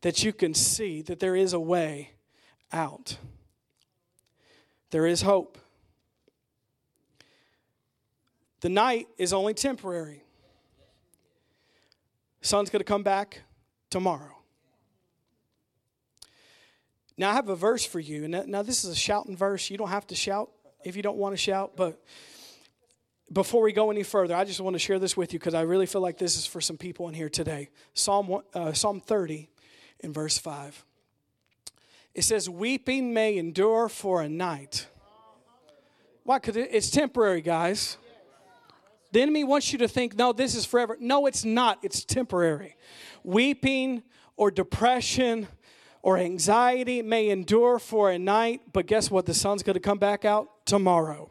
[0.02, 2.10] that you can see that there is a way
[2.72, 3.16] out.
[4.90, 5.58] There is hope.
[8.60, 10.22] The night is only temporary.
[12.40, 13.42] Sun's going to come back
[13.90, 14.36] tomorrow.
[17.16, 18.24] Now, I have a verse for you.
[18.24, 19.70] And now, this is a shouting verse.
[19.70, 20.50] You don't have to shout
[20.84, 21.72] if you don't want to shout.
[21.76, 22.02] But
[23.32, 25.62] before we go any further, I just want to share this with you because I
[25.62, 27.70] really feel like this is for some people in here today.
[27.92, 29.50] Psalm, uh, Psalm 30
[30.00, 30.84] in verse 5.
[32.14, 34.86] It says, Weeping may endure for a night.
[36.22, 36.38] Why?
[36.38, 37.96] Because it's temporary, guys.
[39.12, 40.96] The enemy wants you to think, no, this is forever.
[41.00, 41.78] No, it's not.
[41.82, 42.76] It's temporary.
[43.24, 44.02] Weeping
[44.36, 45.48] or depression
[46.02, 49.26] or anxiety may endure for a night, but guess what?
[49.26, 51.30] The sun's going to come back out tomorrow.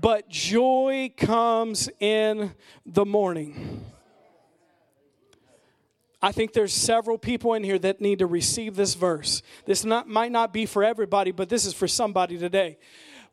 [0.00, 2.54] But joy comes in
[2.86, 3.84] the morning.
[6.22, 9.42] I think there's several people in here that need to receive this verse.
[9.66, 12.78] This not, might not be for everybody, but this is for somebody today.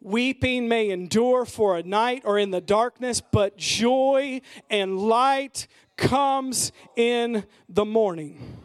[0.02, 6.72] Weeping may endure for a night or in the darkness, but joy and light comes
[6.96, 8.58] in the morning.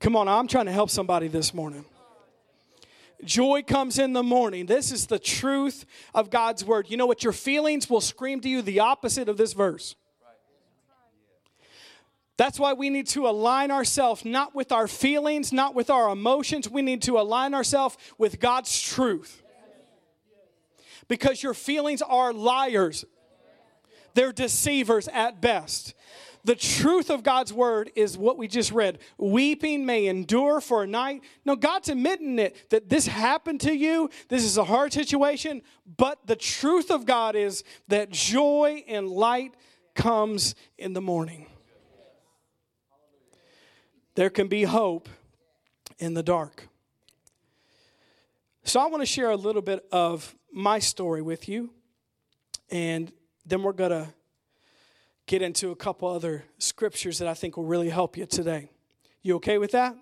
[0.00, 1.84] Come on, I'm trying to help somebody this morning.
[3.24, 4.66] Joy comes in the morning.
[4.66, 6.90] This is the truth of God's word.
[6.90, 7.22] You know what?
[7.22, 9.94] Your feelings will scream to you the opposite of this verse.
[12.36, 16.68] That's why we need to align ourselves not with our feelings, not with our emotions.
[16.68, 19.42] We need to align ourselves with God's truth.
[21.06, 23.04] Because your feelings are liars,
[24.14, 25.94] they're deceivers at best.
[26.44, 28.98] The truth of God's word is what we just read.
[29.16, 31.22] Weeping may endure for a night.
[31.46, 34.10] No, God's admitting it that this happened to you.
[34.28, 35.62] This is a hard situation.
[35.96, 39.54] But the truth of God is that joy and light
[39.94, 41.46] comes in the morning.
[44.14, 45.08] There can be hope
[45.98, 46.68] in the dark.
[48.62, 51.70] So, I want to share a little bit of my story with you,
[52.70, 53.12] and
[53.44, 54.08] then we're going to
[55.26, 58.70] get into a couple other scriptures that I think will really help you today.
[59.22, 59.96] You okay with that?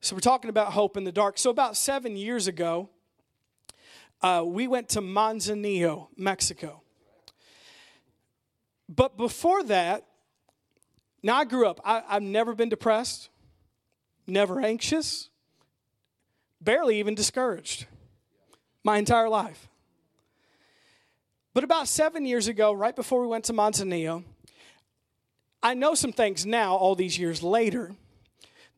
[0.00, 1.38] So, we're talking about hope in the dark.
[1.38, 2.90] So, about seven years ago,
[4.20, 6.82] uh, we went to Manzanillo, Mexico.
[8.88, 10.04] But before that,
[11.22, 13.28] now, I grew up, I, have never been depressed,
[14.26, 15.28] never anxious,
[16.60, 17.86] barely even discouraged
[18.84, 19.68] my entire life.
[21.52, 24.24] But about seven years ago, right before we went to Manzanillo,
[25.62, 27.94] I know some things now, all these years later,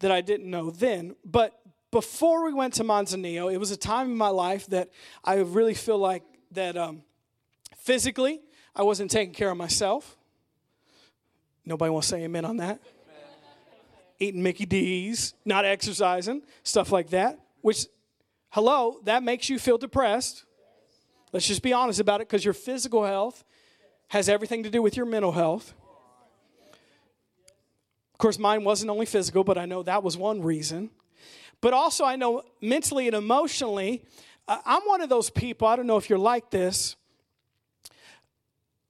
[0.01, 1.15] that I didn't know then.
[1.25, 1.61] But
[1.93, 4.91] before we went to Manzanillo, it was a time in my life that
[5.23, 7.03] I really feel like that um,
[7.77, 8.41] physically
[8.75, 10.17] I wasn't taking care of myself.
[11.65, 12.81] Nobody wants to say amen on that.
[14.19, 17.39] Eating Mickey D's, not exercising, stuff like that.
[17.61, 17.87] Which,
[18.51, 20.45] hello, that makes you feel depressed.
[21.33, 23.45] Let's just be honest about it because your physical health
[24.09, 25.73] has everything to do with your mental health.
[28.13, 30.91] Of course, mine wasn't only physical, but I know that was one reason.
[31.61, 34.05] But also, I know mentally and emotionally,
[34.47, 36.97] I'm one of those people, I don't know if you're like this.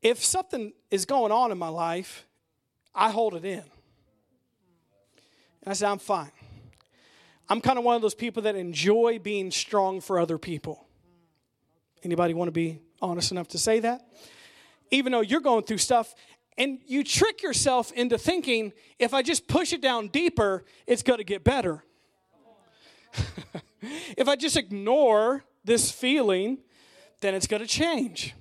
[0.03, 2.27] If something is going on in my life
[2.95, 3.63] I hold it in.
[5.63, 6.33] And I said, I'm fine.
[7.49, 10.87] I'm kind of one of those people that enjoy being strong for other people.
[12.03, 14.07] Anybody want to be honest enough to say that?
[14.91, 16.15] Even though you're going through stuff
[16.59, 21.19] and you trick yourself into thinking if I just push it down deeper, it's going
[21.19, 21.85] to get better.
[24.17, 26.59] if I just ignore this feeling,
[27.21, 28.35] then it's going to change.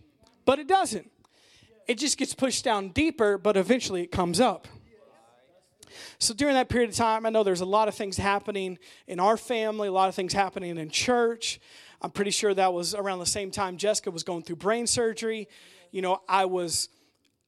[0.46, 1.10] But it doesn't
[1.88, 4.68] it just gets pushed down deeper, but eventually it comes up.
[6.20, 9.20] So during that period of time, I know there's a lot of things happening in
[9.20, 11.60] our family, a lot of things happening in church.
[12.02, 15.48] I'm pretty sure that was around the same time Jessica was going through brain surgery.
[15.92, 16.90] You know, I was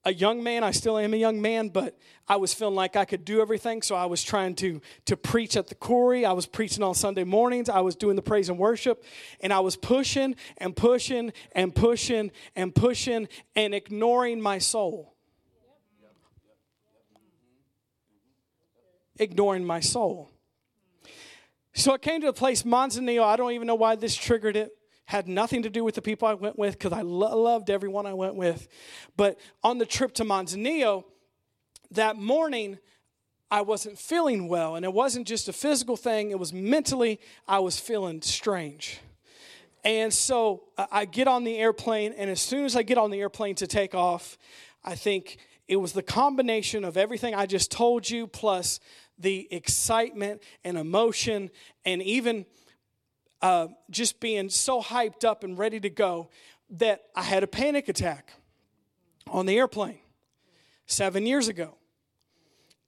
[0.06, 0.64] a young man.
[0.64, 3.82] I still am a young man, but I was feeling like I could do everything.
[3.82, 6.26] So I was trying to, to preach at the quarry.
[6.26, 7.70] I was preaching on Sunday mornings.
[7.70, 9.04] I was doing the praise and worship.
[9.40, 15.14] And I was pushing and pushing and pushing and pushing and ignoring my soul.
[19.18, 20.30] Ignoring my soul.
[21.76, 23.24] So I came to a place, Manzanillo.
[23.24, 24.72] I don't even know why this triggered it
[25.06, 28.06] had nothing to do with the people I went with because I lo- loved everyone
[28.06, 28.68] I went with.
[29.18, 31.04] But on the trip to Manzanillo,
[31.92, 32.80] that morning,
[33.52, 34.76] I wasn't feeling well.
[34.76, 39.00] And it wasn't just a physical thing, it was mentally, I was feeling strange.
[39.84, 43.12] And so uh, I get on the airplane, and as soon as I get on
[43.12, 44.38] the airplane to take off,
[44.84, 45.38] I think
[45.68, 48.80] it was the combination of everything I just told you, plus
[49.20, 51.52] the excitement and emotion,
[51.86, 52.46] and even
[53.44, 56.30] uh, just being so hyped up and ready to go
[56.70, 58.32] that I had a panic attack
[59.28, 60.00] on the airplane
[60.86, 61.76] seven years ago.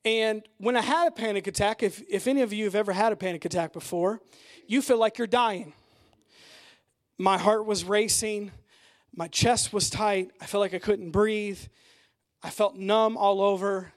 [0.06, 3.12] And when I had a panic attack, if, if any of you have ever had
[3.12, 4.22] a panic attack before,
[4.66, 5.74] you feel like you're dying.
[7.18, 8.52] My heart was racing,
[9.14, 11.60] my chest was tight, I felt like I couldn't breathe,
[12.42, 13.92] I felt numb all over,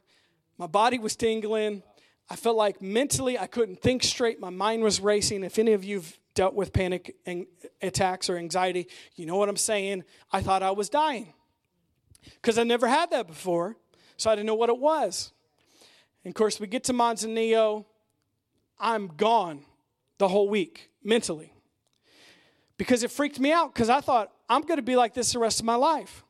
[0.58, 1.84] my body was tingling.
[2.30, 4.38] I felt like mentally I couldn't think straight.
[4.38, 5.44] My mind was racing.
[5.44, 7.16] If any of you've dealt with panic
[7.82, 10.04] attacks or anxiety, you know what I'm saying.
[10.30, 11.34] I thought I was dying
[12.36, 13.76] because I never had that before,
[14.16, 15.32] so I didn't know what it was.
[16.22, 17.86] And of course, we get to Manzanillo,
[18.78, 19.62] I'm gone
[20.18, 21.52] the whole week mentally
[22.76, 25.40] because it freaked me out because I thought I'm going to be like this the
[25.40, 26.22] rest of my life.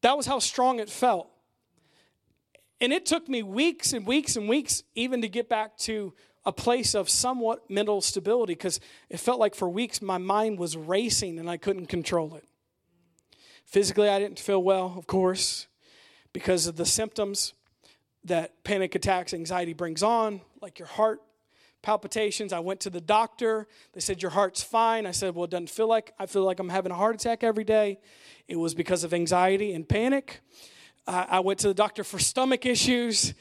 [0.00, 1.30] That was how strong it felt.
[2.80, 6.12] And it took me weeks and weeks and weeks even to get back to
[6.44, 10.76] a place of somewhat mental stability because it felt like for weeks my mind was
[10.76, 12.44] racing and I couldn't control it.
[13.66, 15.66] Physically, I didn't feel well, of course,
[16.32, 17.52] because of the symptoms
[18.24, 21.20] that panic attacks, anxiety brings on, like your heart
[21.82, 22.52] palpitations.
[22.52, 23.66] I went to the doctor.
[23.92, 25.06] They said, Your heart's fine.
[25.06, 27.44] I said, Well, it doesn't feel like I feel like I'm having a heart attack
[27.44, 28.00] every day.
[28.48, 30.40] It was because of anxiety and panic.
[31.06, 33.34] I went to the doctor for stomach issues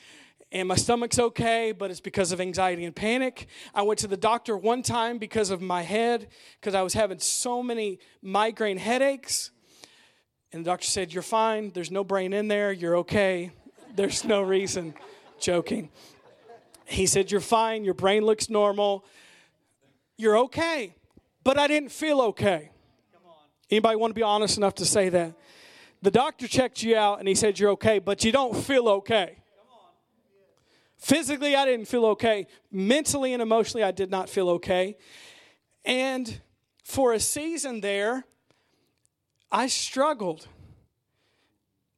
[0.51, 3.47] and my stomach's okay, but it's because of anxiety and panic.
[3.73, 6.27] I went to the doctor one time because of my head,
[6.59, 9.51] because I was having so many migraine headaches.
[10.51, 11.71] And the doctor said, You're fine.
[11.71, 12.71] There's no brain in there.
[12.71, 13.51] You're okay.
[13.95, 14.95] There's no reason.
[15.39, 15.89] Joking.
[16.85, 17.83] He said, You're fine.
[17.83, 19.05] Your brain looks normal.
[20.17, 20.95] You're okay.
[21.43, 22.71] But I didn't feel okay.
[23.69, 25.35] Anybody want to be honest enough to say that?
[26.01, 29.38] The doctor checked you out and he said you're okay, but you don't feel okay.
[30.99, 32.45] Physically, I didn't feel okay.
[32.71, 34.97] Mentally and emotionally, I did not feel okay.
[35.85, 36.41] And
[36.83, 38.25] for a season there,
[39.49, 40.47] I struggled.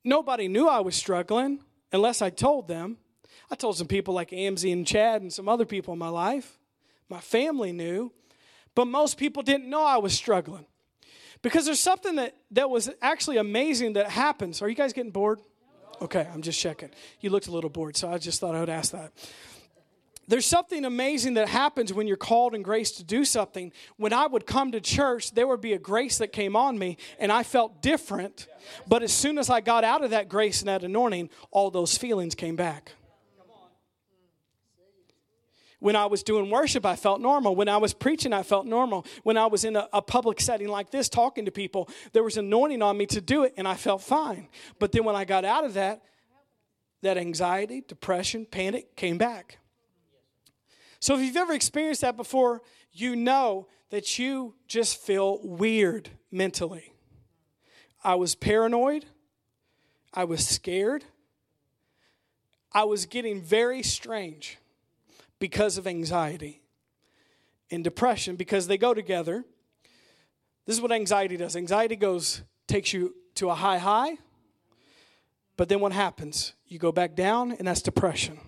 [0.03, 1.59] Nobody knew I was struggling
[1.91, 2.97] unless I told them.
[3.49, 6.59] I told some people like Amzi and Chad and some other people in my life.
[7.09, 8.13] My family knew,
[8.75, 10.65] but most people didn't know I was struggling.
[11.41, 14.61] Because there's something that, that was actually amazing that happens.
[14.61, 15.41] Are you guys getting bored?
[16.01, 16.89] Okay, I'm just checking.
[17.19, 19.11] You looked a little bored, so I just thought I would ask that.
[20.27, 23.71] There's something amazing that happens when you're called in grace to do something.
[23.97, 26.97] When I would come to church, there would be a grace that came on me,
[27.19, 28.47] and I felt different.
[28.87, 31.97] But as soon as I got out of that grace and that anointing, all those
[31.97, 32.93] feelings came back.
[35.81, 37.55] When I was doing worship, I felt normal.
[37.55, 39.03] When I was preaching, I felt normal.
[39.23, 42.37] When I was in a, a, public setting like this, talking to people, there was
[42.37, 44.47] anointing on me to do it, and I felt fine.
[44.77, 46.03] But then when I got out of that,
[47.01, 49.57] that anxiety, depression, panic came back.
[50.99, 52.61] So if you've ever experienced that before,
[52.93, 56.93] you know that you just feel weird mentally.
[58.03, 59.05] I was paranoid.
[60.13, 61.05] I was scared.
[62.71, 64.59] I was getting very strange
[65.41, 66.61] because of anxiety
[67.69, 69.43] and depression because they go together.
[70.65, 71.57] This is what anxiety does.
[71.57, 74.17] Anxiety goes takes you to a high high,
[75.57, 76.53] but then what happens?
[76.67, 78.39] You go back down and that's depression.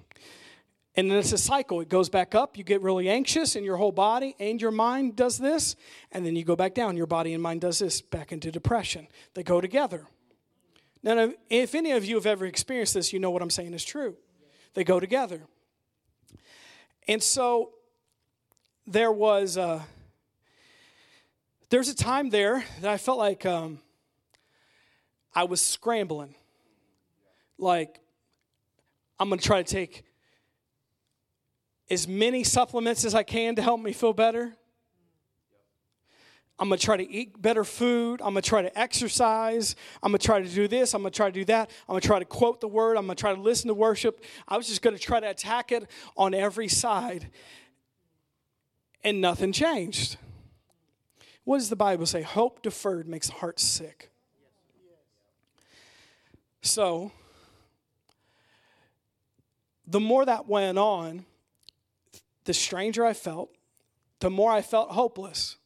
[0.96, 1.82] And then it's a cycle.
[1.82, 5.16] It goes back up, you get really anxious and your whole body and your mind
[5.16, 5.76] does this,
[6.12, 9.08] and then you go back down, your body and mind does this, back into depression.
[9.34, 10.06] They go together.
[11.02, 13.84] Now, if any of you have ever experienced this, you know what I'm saying is
[13.84, 14.16] true.
[14.76, 15.42] They go together.
[17.08, 17.72] And so
[18.88, 19.86] there was a,
[21.70, 23.80] there's a time there that I felt like um,
[25.34, 26.36] I was scrambling.
[27.58, 28.00] Like,
[29.20, 30.04] I'm going to try to take
[31.90, 34.54] as many supplements as I can to help me feel better.
[36.60, 38.22] I'm going to try to eat better food.
[38.22, 39.76] I'm going to try to exercise.
[40.02, 40.94] I'm going to try to do this.
[40.94, 41.70] I'm going to try to do that.
[41.88, 42.96] I'm going to try to quote the word.
[42.96, 44.24] I'm going to try to listen to worship.
[44.48, 47.30] I was just going to try to attack it on every side.
[49.04, 50.18] And nothing changed.
[51.44, 52.22] What does the Bible say?
[52.22, 54.12] Hope deferred makes the heart sick.
[56.62, 57.12] So,
[59.86, 61.26] the more that went on,
[62.46, 63.50] the stranger I felt,
[64.20, 65.58] the more I felt hopeless.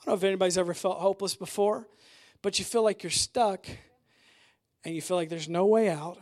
[0.00, 1.86] I don't know if anybody's ever felt hopeless before,
[2.42, 3.66] but you feel like you're stuck
[4.84, 6.18] and you feel like there's no way out.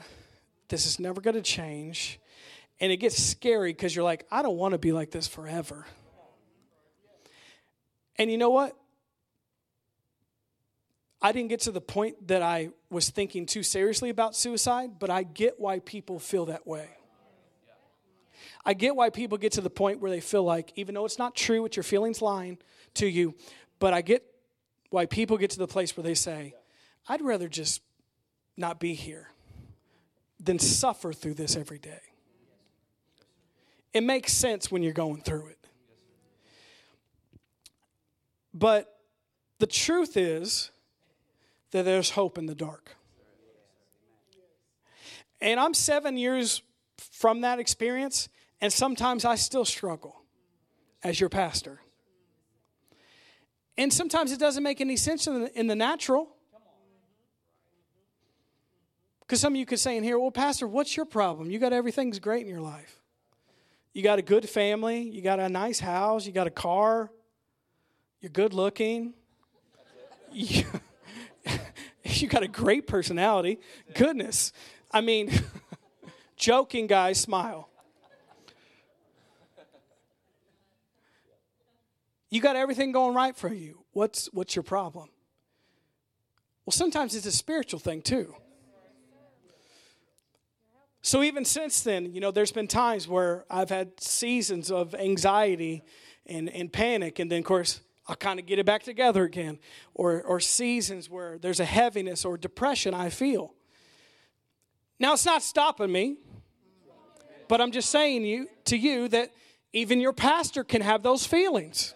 [0.68, 2.18] This is never going to change.
[2.81, 5.87] And it gets scary because you're like, I don't want to be like this forever.
[8.16, 8.76] And you know what?
[11.20, 15.11] I didn't get to the point that I was thinking too seriously about suicide, but
[15.11, 16.89] I get why people feel that way.
[18.64, 21.18] I get why people get to the point where they feel like, even though it's
[21.18, 22.59] not true, it's your feelings lying
[22.95, 23.35] to you,
[23.79, 24.24] but I get
[24.91, 26.55] why people get to the place where they say,
[27.09, 27.83] I'd rather just
[28.57, 29.29] not be here
[30.41, 32.01] than suffer through this every day.
[33.93, 35.59] It makes sense when you're going through it.
[38.55, 38.99] But
[39.59, 40.70] the truth is
[41.70, 42.97] that there's hope in the dark.
[45.41, 46.62] And I'm seven years
[46.97, 48.29] from that experience,
[48.61, 50.22] and sometimes I still struggle
[51.03, 51.81] as your pastor.
[53.79, 56.29] And sometimes it doesn't make any sense in the, in the natural.
[59.20, 61.49] Because some of you could say in here, well, Pastor, what's your problem?
[61.49, 63.01] You got everything's great in your life.
[63.93, 67.11] You got a good family, you got a nice house, you got a car,
[68.20, 69.14] you're good looking,
[70.33, 70.64] you,
[72.05, 73.61] you got a great personality.
[73.95, 74.53] Goodness.
[74.91, 75.31] I mean,
[76.37, 77.68] joking, guys, smile.
[82.31, 83.85] You got everything going right for you.
[83.93, 85.09] What's, what's your problem?
[86.66, 88.35] Well, sometimes it's a spiritual thing too.
[91.01, 95.83] So even since then, you know, there's been times where I've had seasons of anxiety
[96.26, 99.59] and, and panic, and then of course I'll kind of get it back together again.
[99.95, 103.55] Or or seasons where there's a heaviness or depression I feel.
[104.99, 106.18] Now it's not stopping me,
[107.49, 109.31] but I'm just saying you to you that
[109.72, 111.95] even your pastor can have those feelings.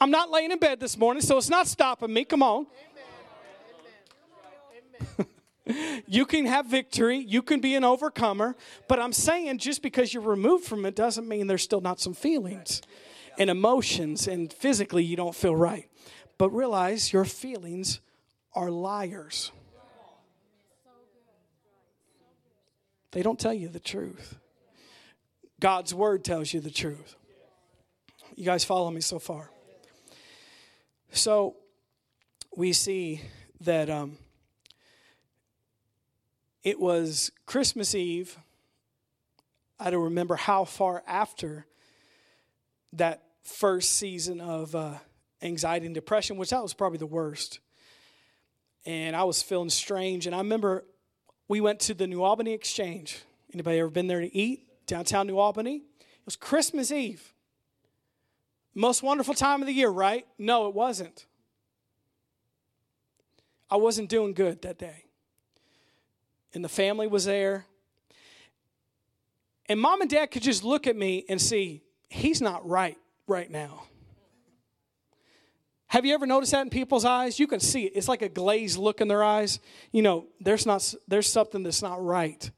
[0.00, 2.24] I'm not laying in bed this morning, so it's not stopping me.
[2.24, 2.66] Come on.
[6.06, 8.56] you can have victory, you can be an overcomer,
[8.88, 12.14] but I'm saying just because you're removed from it doesn't mean there's still not some
[12.14, 12.82] feelings
[13.38, 15.88] and emotions, and physically you don't feel right.
[16.38, 18.00] But realize your feelings
[18.54, 19.52] are liars.
[23.12, 24.36] They don't tell you the truth.
[25.60, 27.16] God's word tells you the truth.
[28.34, 29.50] You guys follow me so far?
[31.14, 31.54] So
[32.56, 33.20] we see
[33.60, 34.18] that um,
[36.64, 38.36] it was Christmas Eve.
[39.78, 41.66] I don't remember how far after
[42.94, 44.94] that first season of uh,
[45.40, 47.60] anxiety and depression, which that was probably the worst.
[48.84, 50.26] And I was feeling strange.
[50.26, 50.84] And I remember
[51.46, 53.22] we went to the New Albany Exchange.
[53.52, 54.66] Anybody ever been there to eat?
[54.88, 55.76] Downtown New Albany?
[55.76, 57.33] It was Christmas Eve.
[58.74, 60.26] Most wonderful time of the year, right?
[60.38, 61.26] No, it wasn't.
[63.70, 65.04] I wasn't doing good that day.
[66.52, 67.66] And the family was there.
[69.68, 73.50] And mom and dad could just look at me and see, he's not right right
[73.50, 73.84] now.
[75.86, 77.38] Have you ever noticed that in people's eyes?
[77.38, 77.92] You can see it.
[77.94, 79.60] It's like a glazed look in their eyes.
[79.92, 82.50] You know, there's not there's something that's not right.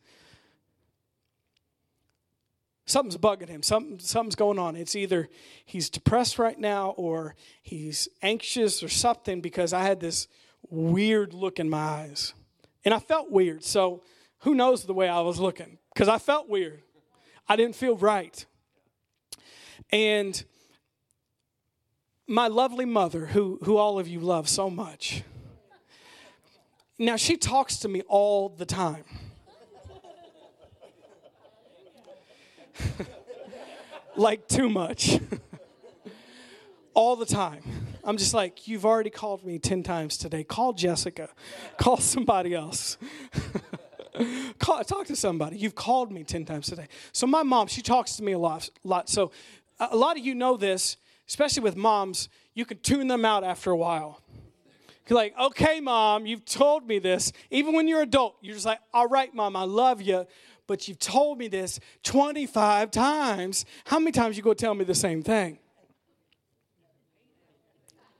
[2.86, 3.62] Something's bugging him.
[3.62, 4.76] Something, something's going on.
[4.76, 5.28] It's either
[5.64, 10.28] he's depressed right now or he's anxious or something because I had this
[10.70, 12.32] weird look in my eyes.
[12.84, 13.64] And I felt weird.
[13.64, 14.02] So
[14.40, 15.78] who knows the way I was looking?
[15.92, 16.82] Because I felt weird.
[17.48, 18.46] I didn't feel right.
[19.90, 20.42] And
[22.28, 25.24] my lovely mother, who, who all of you love so much,
[26.98, 29.04] now she talks to me all the time.
[34.16, 35.18] like too much.
[36.96, 37.60] all the time.
[38.02, 40.42] I'm just like, you've already called me 10 times today.
[40.42, 41.28] Call Jessica.
[41.76, 42.96] Call somebody else.
[44.58, 45.58] Call, talk to somebody.
[45.58, 46.88] You've called me 10 times today.
[47.12, 48.70] So my mom, she talks to me a lot.
[48.82, 49.10] lot.
[49.10, 49.30] So
[49.78, 50.96] a lot of you know this,
[51.28, 54.22] especially with moms, you can tune them out after a while.
[55.06, 57.30] You're like, okay, mom, you've told me this.
[57.50, 60.26] Even when you're adult, you're just like, all right, mom, I love you,
[60.66, 63.64] but you've told me this 25 times.
[63.84, 65.58] How many times you go tell me the same thing?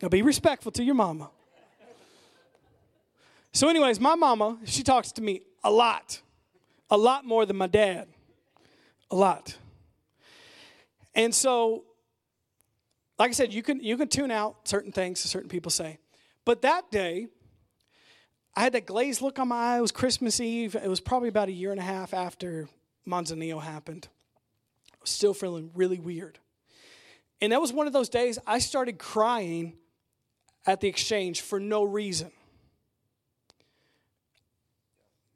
[0.01, 1.31] Now be respectful to your mama.
[3.53, 6.21] So, anyways, my mama, she talks to me a lot,
[6.91, 8.07] a lot more than my dad,
[9.11, 9.57] a lot.
[11.15, 11.85] And so,
[13.19, 15.99] like I said, you can you can tune out certain things certain people say.
[16.45, 17.29] But that day,
[18.57, 19.79] I had that glazed look on my eye.
[19.79, 20.75] It was Christmas Eve.
[20.75, 22.69] It was probably about a year and a half after
[23.07, 24.09] Manzanillo happened.
[24.95, 26.39] I was still feeling really weird.
[27.43, 29.75] And that was one of those days I started crying
[30.67, 32.31] at the exchange for no reason.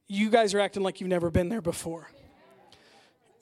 [0.08, 2.10] You guys are acting like you've never been there before.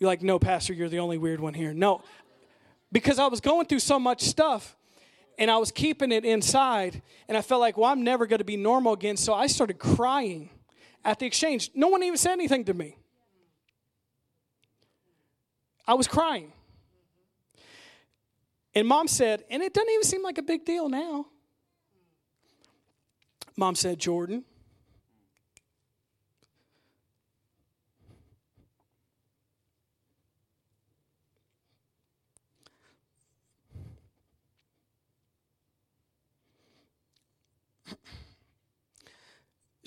[0.01, 1.73] You're like, no, Pastor, you're the only weird one here.
[1.73, 2.03] No,
[2.91, 4.77] because I was going through so much stuff
[5.39, 7.01] and I was keeping it inside.
[7.29, 9.17] And I felt like, well, I'm never going to be normal again.
[9.17, 10.51] So I started crying
[11.05, 11.71] at the exchange.
[11.75, 12.99] No one even said anything to me.
[15.87, 16.53] I was crying.
[18.75, 21.27] And mom said, and it doesn't even seem like a big deal now.
[23.57, 24.45] Mom said, Jordan,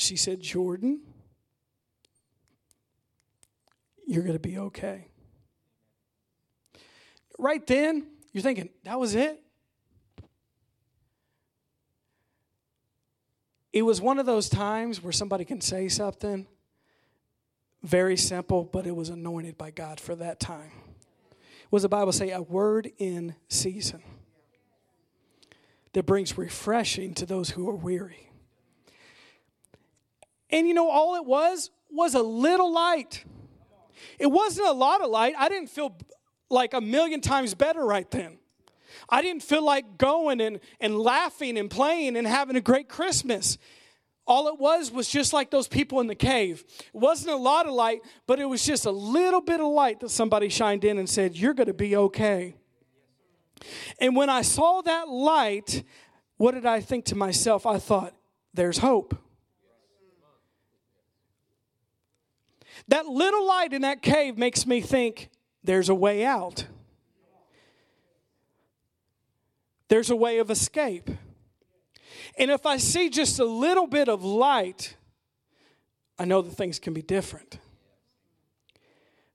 [0.01, 1.01] she said, Jordan,
[4.07, 5.07] you're going to be okay.
[7.37, 9.41] Right then, you're thinking, that was it?
[13.73, 16.45] It was one of those times where somebody can say something
[17.83, 20.71] very simple, but it was anointed by God for that time.
[21.69, 22.31] What does the Bible say?
[22.31, 24.03] A word in season
[25.93, 28.30] that brings refreshing to those who are weary.
[30.51, 33.23] And you know, all it was was a little light.
[34.19, 35.33] It wasn't a lot of light.
[35.37, 35.95] I didn't feel
[36.49, 38.37] like a million times better right then.
[39.09, 43.57] I didn't feel like going and, and laughing and playing and having a great Christmas.
[44.27, 46.63] All it was was just like those people in the cave.
[46.79, 49.99] It wasn't a lot of light, but it was just a little bit of light
[50.01, 52.55] that somebody shined in and said, You're going to be okay.
[53.99, 55.83] And when I saw that light,
[56.37, 57.65] what did I think to myself?
[57.65, 58.13] I thought,
[58.53, 59.17] There's hope.
[62.91, 65.29] That little light in that cave makes me think
[65.63, 66.65] there's a way out.
[69.87, 71.09] There's a way of escape.
[72.37, 74.97] And if I see just a little bit of light,
[76.19, 77.59] I know that things can be different.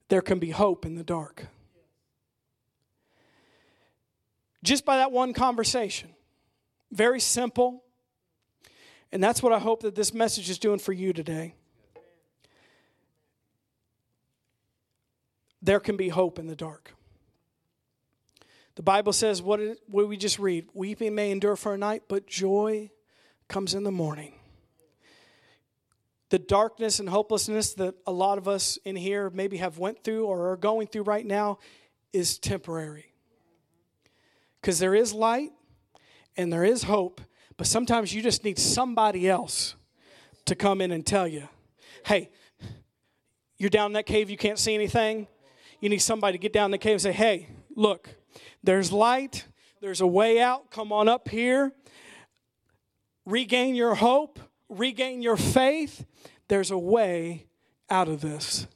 [0.09, 1.47] There can be hope in the dark.
[4.63, 6.11] Just by that one conversation.
[6.93, 7.85] Very simple.
[9.13, 11.55] And that's what I hope that this message is doing for you today.
[15.67, 16.95] There can be hope in the dark.
[18.77, 20.69] The Bible says, what did, we just read?
[20.75, 22.91] Weeping may endure for a night, but joy
[23.49, 24.35] comes in the morning.
[26.29, 30.27] The darkness and hopelessness that a lot of us in here maybe have went through
[30.27, 31.59] or are going through right now
[32.13, 33.13] is temporary.
[34.61, 35.51] Because there is light
[36.37, 37.21] and there is hope,
[37.57, 39.75] but sometimes you just need somebody else
[40.45, 41.49] to come in and tell you,
[42.05, 42.31] hey,
[43.59, 45.27] you're down in that cave, you can't see anything
[45.81, 48.09] you need somebody to get down the cave and say, hey, look,
[48.63, 49.47] there's light,
[49.81, 51.73] there's a way out, come on up here.
[53.25, 56.05] Regain your hope, regain your faith.
[56.49, 57.47] There's a way
[57.91, 58.67] out of this.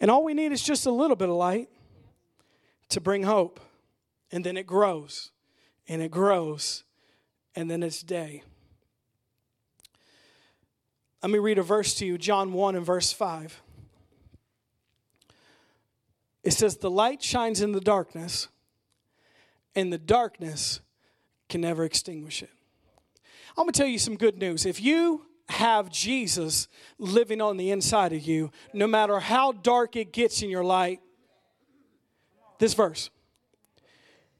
[0.00, 1.68] And all we need is just a little bit of light
[2.90, 3.60] to bring hope.
[4.30, 5.30] And then it grows,
[5.88, 6.84] and it grows,
[7.56, 8.42] and then it's day.
[11.22, 13.62] Let me read a verse to you, John 1 and verse 5.
[16.48, 18.48] It says, The light shines in the darkness,
[19.74, 20.80] and the darkness
[21.50, 22.48] can never extinguish it.
[23.50, 24.64] I'm going to tell you some good news.
[24.64, 26.66] If you have Jesus
[26.98, 31.00] living on the inside of you, no matter how dark it gets in your light,
[32.58, 33.10] this verse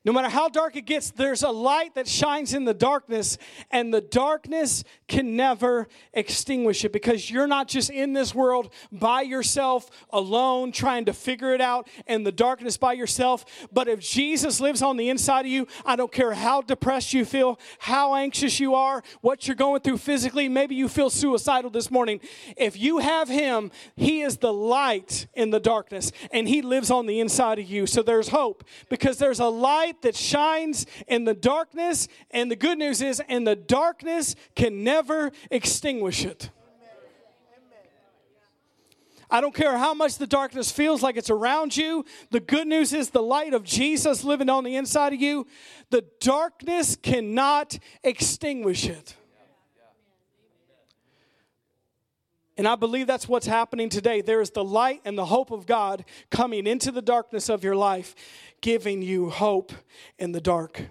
[0.05, 3.36] no matter how dark it gets, there's a light that shines in the darkness,
[3.70, 9.22] and the darkness can never extinguish it because you're not just in this world by
[9.22, 13.44] yourself, alone, trying to figure it out in the darkness by yourself.
[13.72, 17.24] But if Jesus lives on the inside of you, I don't care how depressed you
[17.24, 20.49] feel, how anxious you are, what you're going through physically.
[20.49, 22.20] Maybe you feel suicidal this morning.
[22.57, 27.07] If you have Him, He is the light in the darkness, and He lives on
[27.07, 27.86] the inside of you.
[27.86, 32.09] So there's hope because there's a light light that shines in the darkness.
[32.30, 36.51] And the good news is, and the darkness can never extinguish it.
[39.30, 42.07] I don't care how much the darkness feels like it's around you.
[42.30, 45.47] The good news is the light of Jesus living on the inside of you.
[45.91, 49.16] The darkness cannot extinguish it.
[52.59, 54.20] And I believe that's what's happening today.
[54.20, 57.76] There is the light and the hope of God coming into the darkness of your
[57.76, 58.16] life
[58.61, 59.72] giving you hope
[60.18, 60.82] in the dark.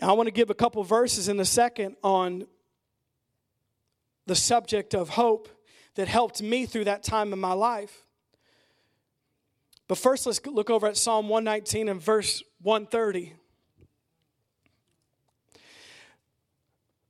[0.00, 2.46] I want to give a couple verses in a second on
[4.26, 5.48] the subject of hope
[5.94, 8.04] that helped me through that time in my life.
[9.88, 13.34] But first, let's look over at Psalm 119 and verse 130.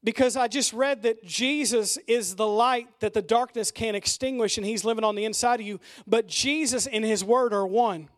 [0.05, 4.65] Because I just read that Jesus is the light that the darkness can't extinguish, and
[4.65, 5.81] He's living on the inside of you.
[6.07, 8.09] But Jesus and His Word are one.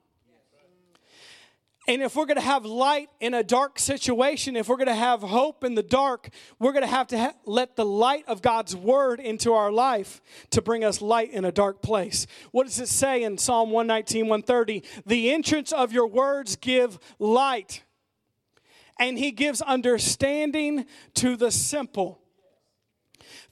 [1.89, 4.95] And if we're going to have light in a dark situation, if we're going to
[4.95, 6.29] have hope in the dark,
[6.59, 10.21] we're going to have to ha- let the light of God's word into our life
[10.51, 12.27] to bring us light in a dark place.
[12.51, 14.83] What does it say in Psalm 119, 130?
[15.07, 17.83] The entrance of your words give light,
[19.01, 20.85] and he gives understanding
[21.15, 22.21] to the simple.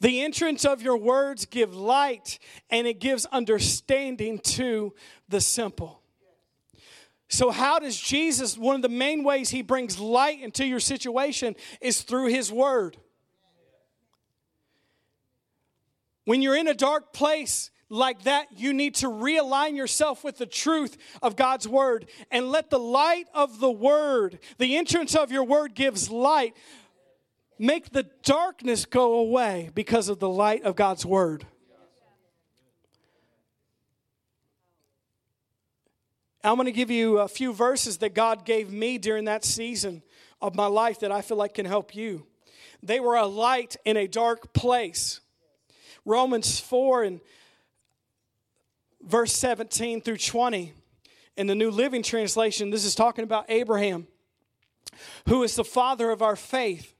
[0.00, 4.92] The entrance of your words give light, and it gives understanding to
[5.26, 6.02] the simple.
[7.28, 11.56] So, how does Jesus, one of the main ways he brings light into your situation
[11.80, 12.96] is through his word.
[16.24, 20.46] When you're in a dark place like that, you need to realign yourself with the
[20.46, 25.44] truth of God's word and let the light of the word, the entrance of your
[25.44, 26.56] word gives light,
[27.58, 31.46] make the darkness go away because of the light of God's word.
[36.46, 40.02] I'm going to give you a few verses that God gave me during that season
[40.40, 42.26] of my life that I feel like can help you.
[42.82, 45.20] They were a light in a dark place.
[46.04, 47.20] Romans 4 and
[49.02, 50.72] verse 17 through 20
[51.36, 54.06] in the New Living Translation, this is talking about Abraham,
[55.28, 56.94] who is the father of our faith.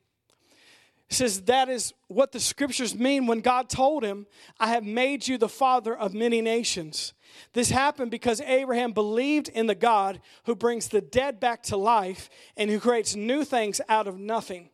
[1.09, 4.26] Says that is what the scriptures mean when God told him,
[4.59, 7.14] I have made you the father of many nations.
[7.52, 12.28] This happened because Abraham believed in the God who brings the dead back to life
[12.57, 14.70] and who creates new things out of nothing.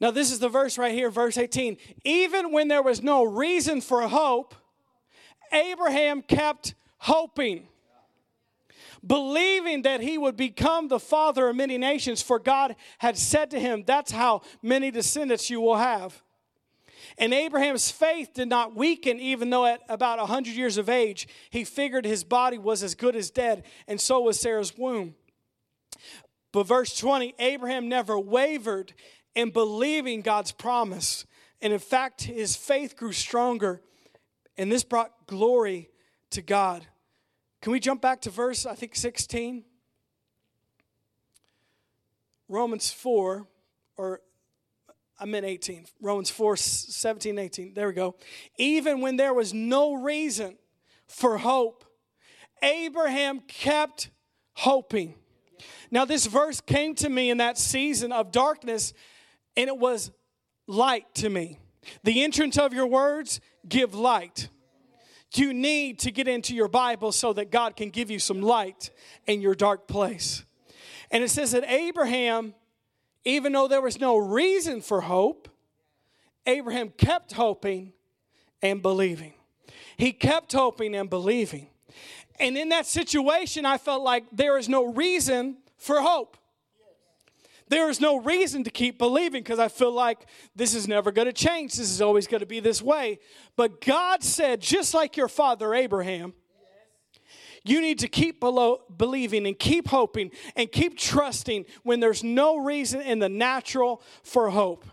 [0.00, 1.76] Now, this is the verse right here, verse 18.
[2.04, 4.54] Even when there was no reason for hope,
[5.52, 7.66] Abraham kept hoping,
[9.06, 13.60] believing that he would become the father of many nations, for God had said to
[13.60, 16.22] him, That's how many descendants you will have.
[17.16, 21.64] And Abraham's faith did not weaken, even though at about 100 years of age, he
[21.64, 25.14] figured his body was as good as dead, and so was Sarah's womb.
[26.52, 28.94] But verse 20 Abraham never wavered
[29.34, 31.26] in believing God's promise.
[31.60, 33.82] And in fact, his faith grew stronger,
[34.56, 35.90] and this brought glory
[36.30, 36.86] to God.
[37.60, 39.64] Can we jump back to verse, I think, 16?
[42.48, 43.46] Romans 4,
[43.96, 44.20] or
[45.18, 45.86] I meant 18.
[46.00, 47.74] Romans 4, 17, 18.
[47.74, 48.14] There we go.
[48.56, 50.56] Even when there was no reason
[51.06, 51.84] for hope,
[52.62, 54.10] Abraham kept
[54.54, 55.14] hoping.
[55.90, 58.92] Now, this verse came to me in that season of darkness,
[59.56, 60.10] and it was
[60.66, 61.58] light to me.
[62.04, 64.48] The entrance of your words give light.
[65.34, 68.90] You need to get into your Bible so that God can give you some light
[69.26, 70.44] in your dark place.
[71.10, 72.54] And it says that Abraham
[73.28, 75.50] even though there was no reason for hope,
[76.46, 77.92] Abraham kept hoping
[78.62, 79.34] and believing.
[79.98, 81.68] He kept hoping and believing.
[82.40, 86.37] And in that situation, I felt like there is no reason for hope.
[87.68, 91.26] There is no reason to keep believing because I feel like this is never going
[91.26, 91.74] to change.
[91.74, 93.20] This is always going to be this way.
[93.56, 96.34] But God said, just like your father Abraham,
[97.64, 102.56] you need to keep below, believing and keep hoping and keep trusting when there's no
[102.56, 104.84] reason in the natural for hope.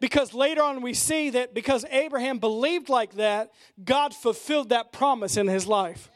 [0.00, 3.52] Because later on we see that because Abraham believed like that,
[3.84, 6.10] God fulfilled that promise in his life.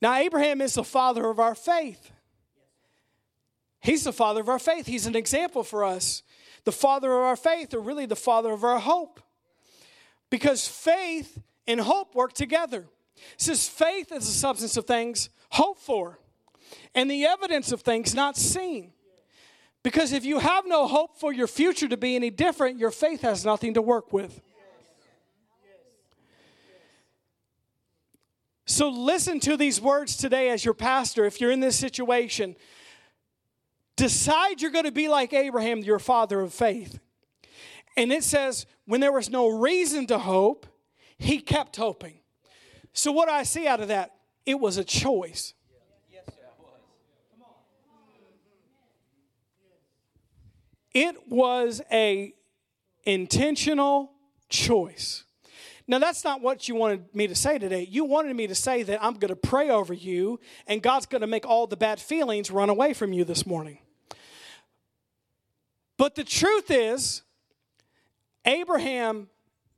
[0.00, 2.11] Now, Abraham is the father of our faith.
[3.82, 4.86] He's the father of our faith.
[4.86, 6.22] He's an example for us.
[6.64, 9.20] The father of our faith, or really the father of our hope.
[10.30, 12.86] Because faith and hope work together.
[13.36, 16.18] Says faith is the substance of things hoped for
[16.94, 18.92] and the evidence of things not seen.
[19.82, 23.22] Because if you have no hope for your future to be any different, your faith
[23.22, 24.40] has nothing to work with.
[28.64, 31.24] So listen to these words today as your pastor.
[31.24, 32.54] If you're in this situation,
[34.02, 36.98] decide you're going to be like Abraham, your father of faith.
[37.96, 40.66] And it says, when there was no reason to hope,
[41.18, 42.18] he kept hoping.
[42.92, 44.10] So, what I see out of that?
[44.44, 45.54] It was a choice.
[50.94, 52.34] It was a
[53.04, 54.12] intentional
[54.50, 55.24] choice.
[55.86, 57.86] Now, that's not what you wanted me to say today.
[57.88, 61.22] You wanted me to say that I'm going to pray over you and God's going
[61.22, 63.78] to make all the bad feelings run away from you this morning.
[66.02, 67.22] But the truth is,
[68.44, 69.28] Abraham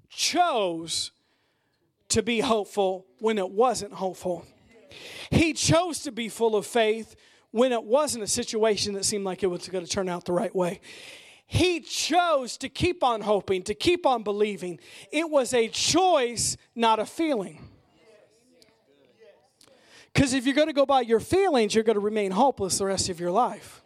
[0.09, 1.11] chose
[2.09, 4.47] to be hopeful when it wasn't hopeful.
[5.31, 7.15] He chose to be full of faith
[7.51, 10.33] when it wasn't a situation that seemed like it was going to turn out the
[10.33, 10.81] right way.
[11.47, 14.81] He chose to keep on hoping, to keep on believing.
[15.13, 17.69] It was a choice, not a feeling.
[20.15, 22.87] Because if you're going to go by your feelings, you're going to remain hopeless the
[22.87, 23.84] rest of your life.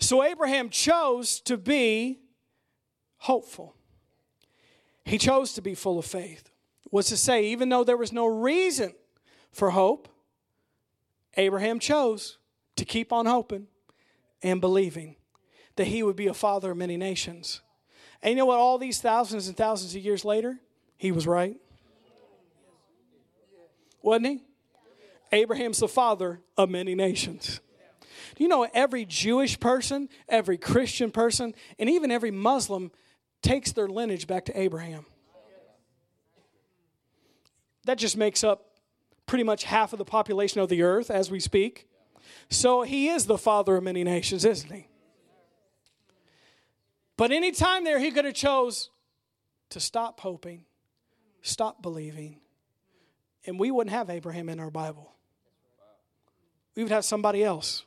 [0.00, 2.18] So Abraham chose to be
[3.18, 3.76] hopeful.
[5.04, 6.50] He chose to be full of faith.
[6.90, 8.94] Was to say, even though there was no reason
[9.52, 10.08] for hope,
[11.36, 12.38] Abraham chose
[12.76, 13.68] to keep on hoping
[14.42, 15.16] and believing
[15.76, 17.60] that he would be a father of many nations.
[18.22, 18.58] And you know what?
[18.58, 20.58] All these thousands and thousands of years later,
[20.96, 21.56] he was right.
[24.02, 24.42] Wasn't he?
[25.32, 27.60] Abraham's the father of many nations.
[28.34, 32.90] Do you know every Jewish person, every Christian person, and even every Muslim
[33.42, 35.06] takes their lineage back to Abraham?
[37.84, 38.66] That just makes up
[39.26, 41.88] pretty much half of the population of the earth as we speak.
[42.48, 44.88] So he is the father of many nations, isn't he?
[47.16, 48.90] But any time there, he could have chose
[49.70, 50.64] to stop hoping,
[51.42, 52.40] stop believing,
[53.46, 55.12] and we wouldn't have Abraham in our Bible.
[56.74, 57.84] We would have somebody else.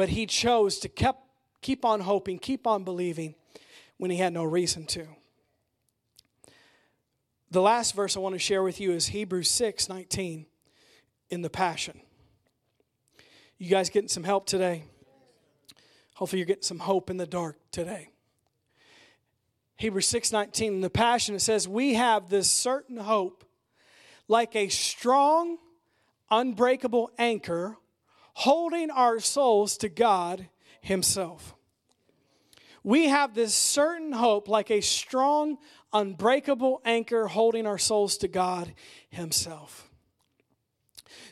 [0.00, 1.14] But he chose to keep,
[1.60, 3.34] keep on hoping, keep on believing
[3.98, 5.06] when he had no reason to.
[7.50, 10.46] The last verse I want to share with you is Hebrews 6 19
[11.28, 12.00] in the Passion.
[13.58, 14.84] You guys getting some help today?
[16.14, 18.08] Hopefully you're getting some hope in the dark today.
[19.76, 23.44] Hebrews 6:19 in the Passion it says we have this certain hope
[24.28, 25.58] like a strong
[26.30, 27.76] unbreakable anchor
[28.34, 30.48] holding our souls to God
[30.80, 31.54] himself.
[32.82, 35.58] We have this certain hope like a strong
[35.92, 38.72] unbreakable anchor holding our souls to God
[39.10, 39.90] himself.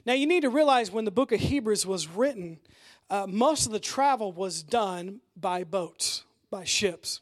[0.04, 2.60] Now you need to realize when the book of Hebrews was written,
[3.10, 7.20] uh, most of the travel was done by boats, by ships.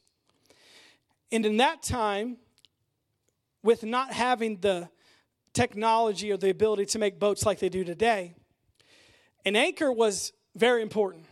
[1.30, 2.38] And in that time,
[3.62, 4.88] with not having the
[5.52, 8.35] technology or the ability to make boats like they do today,
[9.46, 11.24] an anchor was very important.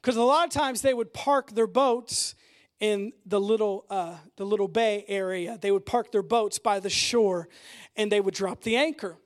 [0.00, 2.34] Because a lot of times they would park their boats
[2.80, 5.58] in the little, uh, the little bay area.
[5.60, 7.48] They would park their boats by the shore
[7.94, 9.18] and they would drop the anchor.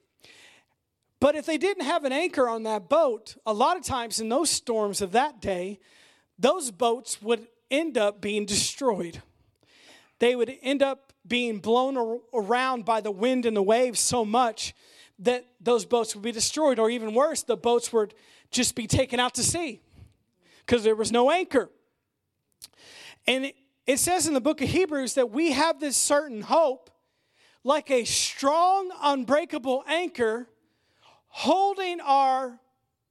[1.21, 4.29] But if they didn't have an anchor on that boat, a lot of times in
[4.29, 5.79] those storms of that day,
[6.39, 9.23] those boats would end up being destroyed
[10.19, 14.75] they would end up being blown around by the wind and the waves so much
[15.19, 18.15] that those boats would be destroyed, or even worse, the boats would
[18.51, 19.81] just be taken out to sea
[20.65, 21.71] because there was no anchor.
[23.27, 23.53] And
[23.87, 26.91] it, says in the book of Hebrews that we have this certain hope,
[27.65, 30.49] like a strong, unbreakable anchor,
[31.29, 32.61] holding our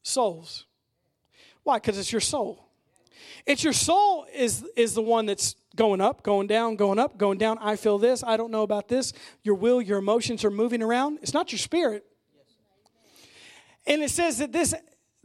[0.04, 0.66] souls.
[1.64, 1.78] Why?
[1.78, 2.70] Because it's your soul.
[3.46, 7.38] It's your soul is, is the one that's going up, going down, going up, going
[7.38, 7.58] down.
[7.60, 8.24] I feel this.
[8.24, 9.14] I don't know about this.
[9.44, 11.20] Your will, your emotions are moving around.
[11.22, 12.06] It's not your spirit.
[13.88, 14.74] And it says that this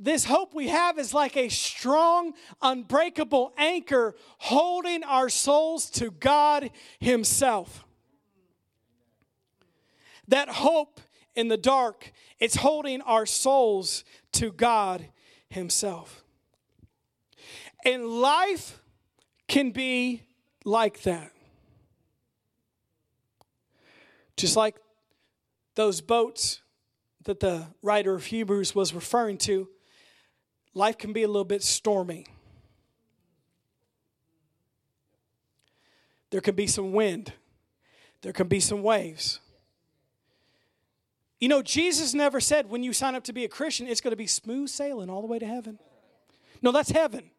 [0.02, 2.32] this hope we have is like a strong,
[2.62, 6.70] unbreakable anchor holding our souls to God
[7.00, 7.84] Himself.
[10.26, 11.02] That hope
[11.34, 15.06] in the dark, it's holding our souls to God
[15.50, 16.24] Himself.
[17.84, 18.80] And life
[19.48, 20.22] can be
[20.64, 21.32] like that.
[24.36, 24.76] Just like
[25.74, 26.60] those boats
[27.24, 29.68] that the writer of Hebrews was referring to,
[30.74, 32.26] life can be a little bit stormy.
[36.30, 37.32] There can be some wind,
[38.22, 39.40] there can be some waves.
[41.40, 44.12] You know, Jesus never said when you sign up to be a Christian, it's going
[44.12, 45.78] to be smooth sailing all the way to heaven.
[46.60, 47.30] No, that's heaven,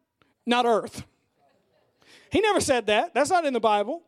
[0.44, 1.04] not earth.
[2.32, 3.12] He never said that.
[3.12, 4.02] That's not in the Bible.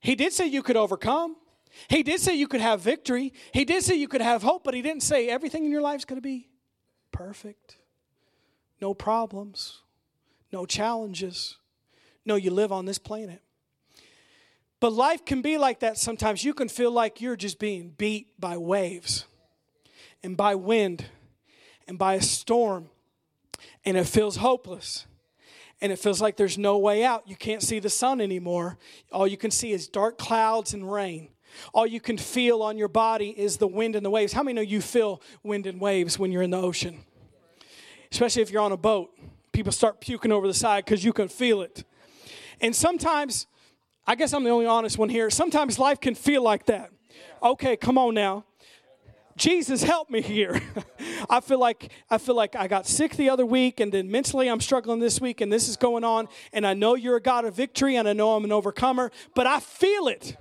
[0.00, 1.36] He did say you could overcome.
[1.88, 3.34] He did say you could have victory.
[3.52, 5.98] He did say you could have hope, but he didn't say everything in your life
[5.98, 6.48] is going to be
[7.12, 7.76] perfect.
[8.80, 9.82] No problems,
[10.52, 11.58] no challenges.
[12.24, 13.42] No, you live on this planet.
[14.80, 16.44] But life can be like that sometimes.
[16.44, 19.26] You can feel like you're just being beat by waves
[20.22, 21.04] and by wind
[21.86, 22.88] and by a storm
[23.84, 25.06] and it feels hopeless
[25.80, 27.28] and it feels like there's no way out.
[27.28, 28.78] You can't see the sun anymore.
[29.12, 31.28] All you can see is dark clouds and rain.
[31.72, 34.32] All you can feel on your body is the wind and the waves.
[34.32, 37.04] How many know you feel wind and waves when you're in the ocean?
[38.10, 39.10] Especially if you're on a boat.
[39.52, 41.84] People start puking over the side because you can feel it.
[42.60, 43.46] And sometimes,
[44.06, 46.90] I guess I'm the only honest one here, sometimes life can feel like that.
[47.42, 48.44] Okay, come on now.
[49.38, 50.60] Jesus help me here.
[51.30, 54.48] I feel like I feel like I got sick the other week and then mentally
[54.48, 57.44] I'm struggling this week and this is going on and I know you're a God
[57.44, 60.36] of victory and I know I'm an overcomer, but I feel it.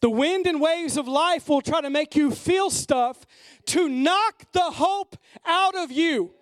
[0.00, 3.26] The wind and waves of life will try to make you feel stuff
[3.66, 6.32] to knock the hope out of you.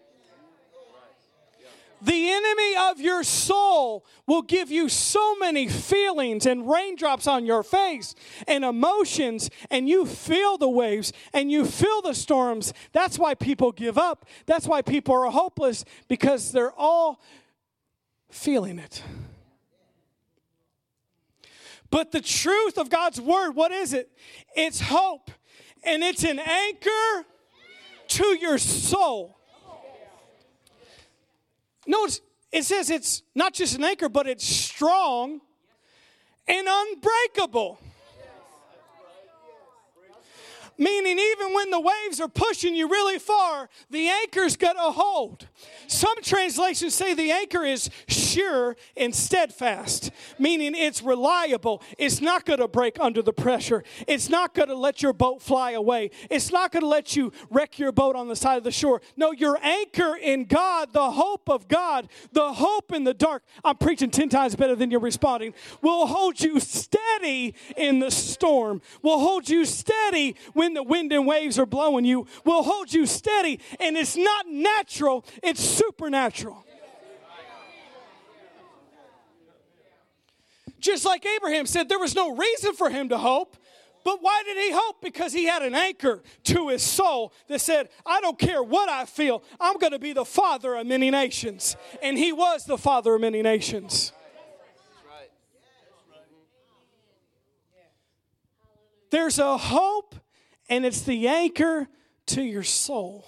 [2.04, 7.62] The enemy of your soul will give you so many feelings and raindrops on your
[7.62, 8.14] face
[8.46, 12.74] and emotions, and you feel the waves and you feel the storms.
[12.92, 14.26] That's why people give up.
[14.44, 17.22] That's why people are hopeless because they're all
[18.28, 19.02] feeling it.
[21.88, 24.10] But the truth of God's word, what is it?
[24.54, 25.30] It's hope,
[25.82, 27.24] and it's an anchor
[28.08, 29.38] to your soul.
[31.86, 32.20] Notice
[32.52, 35.40] it says it's not just an anchor, but it's strong
[36.46, 37.78] and unbreakable.
[40.76, 45.46] Meaning, even when the waves are pushing you really far, the anchor's got a hold.
[45.86, 51.82] Some translations say the anchor is sure and steadfast, meaning it's reliable.
[51.98, 53.84] It's not going to break under the pressure.
[54.08, 56.10] It's not going to let your boat fly away.
[56.30, 59.00] It's not going to let you wreck your boat on the side of the shore.
[59.16, 63.44] No, your anchor in God, the hope of God, the hope in the dark.
[63.62, 65.54] I'm preaching 10 times better than you're responding.
[65.82, 71.26] Will hold you steady in the storm, will hold you steady when the wind and
[71.26, 73.60] waves are blowing you, will hold you steady.
[73.78, 76.64] And it's not natural, it's supernatural.
[80.80, 83.56] Just like Abraham said, there was no reason for him to hope.
[84.04, 85.00] But why did he hope?
[85.00, 89.06] Because he had an anchor to his soul that said, I don't care what I
[89.06, 91.74] feel, I'm going to be the father of many nations.
[92.02, 94.12] And he was the father of many nations.
[99.10, 100.14] There's a hope,
[100.68, 101.88] and it's the anchor
[102.26, 103.24] to your soul.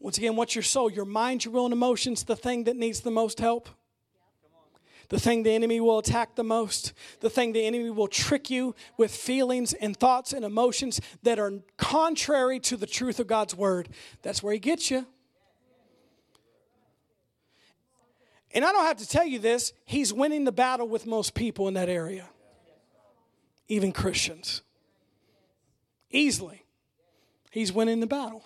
[0.00, 0.90] Once again, what's your soul?
[0.90, 3.68] Your mind, your will, and emotions, the thing that needs the most help?
[5.08, 8.74] The thing the enemy will attack the most, the thing the enemy will trick you
[8.98, 13.88] with feelings and thoughts and emotions that are contrary to the truth of God's word.
[14.22, 15.06] That's where he gets you.
[18.52, 21.68] And I don't have to tell you this, he's winning the battle with most people
[21.68, 22.28] in that area,
[23.68, 24.62] even Christians.
[26.10, 26.64] Easily.
[27.50, 28.44] He's winning the battle.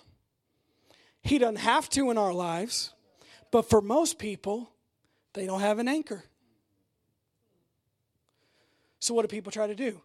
[1.21, 2.93] He doesn't have to in our lives,
[3.51, 4.71] but for most people,
[5.33, 6.23] they don't have an anchor.
[8.99, 10.01] So, what do people try to do?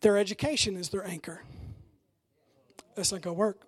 [0.00, 1.42] Their education is their anchor.
[2.94, 3.66] That's not going to work.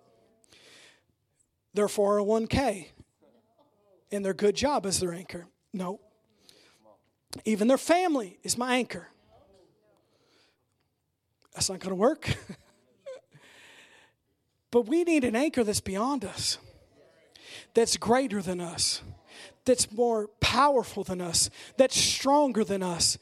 [1.73, 2.87] Their 401k
[4.11, 5.47] and their good job is their anchor.
[5.73, 5.99] No.
[7.45, 9.07] Even their family is my anchor.
[11.53, 12.29] That's not going to work.
[14.71, 16.57] but we need an anchor that's beyond us,
[17.73, 19.01] that's greater than us,
[19.65, 23.17] that's more powerful than us, that's stronger than us.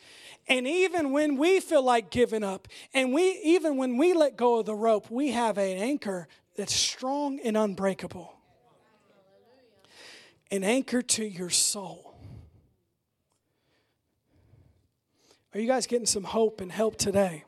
[0.49, 4.59] And even when we feel like giving up, and we even when we let go
[4.59, 8.33] of the rope, we have an anchor that's strong and unbreakable.
[10.49, 12.15] An anchor to your soul.
[15.53, 17.43] Are you guys getting some hope and help today?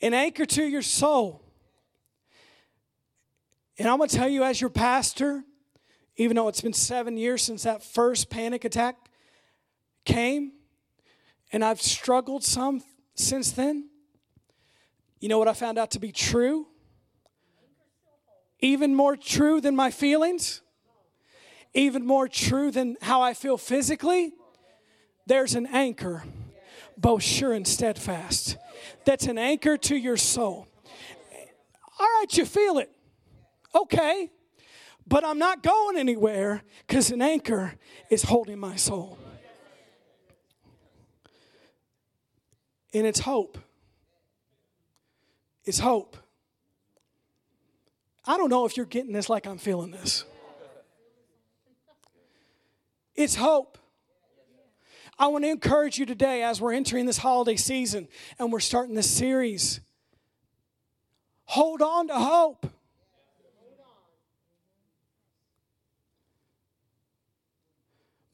[0.00, 1.42] An anchor to your soul.
[3.78, 5.44] And I'm going to tell you, as your pastor,
[6.16, 8.96] even though it's been seven years since that first panic attack
[10.04, 10.52] came,
[11.52, 12.82] and I've struggled some
[13.14, 13.88] since then.
[15.20, 16.66] You know what I found out to be true?
[18.60, 20.62] Even more true than my feelings,
[21.74, 24.32] even more true than how I feel physically.
[25.26, 26.24] There's an anchor,
[26.96, 28.56] both sure and steadfast.
[29.08, 30.68] That's an anchor to your soul.
[31.98, 32.94] All right, you feel it.
[33.74, 34.30] Okay.
[35.06, 37.72] But I'm not going anywhere because an anchor
[38.10, 39.18] is holding my soul.
[42.92, 43.56] And it's hope.
[45.64, 46.18] It's hope.
[48.26, 50.26] I don't know if you're getting this like I'm feeling this.
[53.14, 53.78] It's hope.
[55.18, 58.06] I want to encourage you today as we're entering this holiday season
[58.38, 59.80] and we're starting this series.
[61.46, 62.66] Hold on to hope.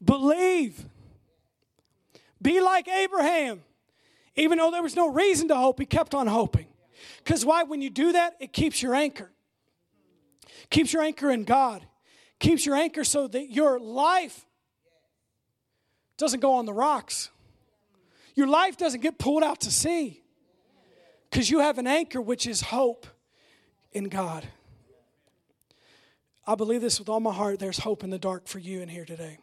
[0.04, 0.84] Believe.
[2.42, 3.62] Be like Abraham.
[4.36, 6.66] Even though there was no reason to hope, he kept on hoping.
[7.18, 7.62] Because why?
[7.62, 9.30] When you do that, it keeps your anchor.
[10.68, 11.86] Keeps your anchor in God.
[12.40, 14.44] Keeps your anchor so that your life
[16.16, 17.30] doesn't go on the rocks.
[18.34, 20.22] Your life doesn't get pulled out to sea.
[21.30, 23.06] Because you have an anchor, which is hope
[23.92, 24.46] in God.
[26.46, 27.58] I believe this with all my heart.
[27.58, 29.38] There's hope in the dark for you in here today.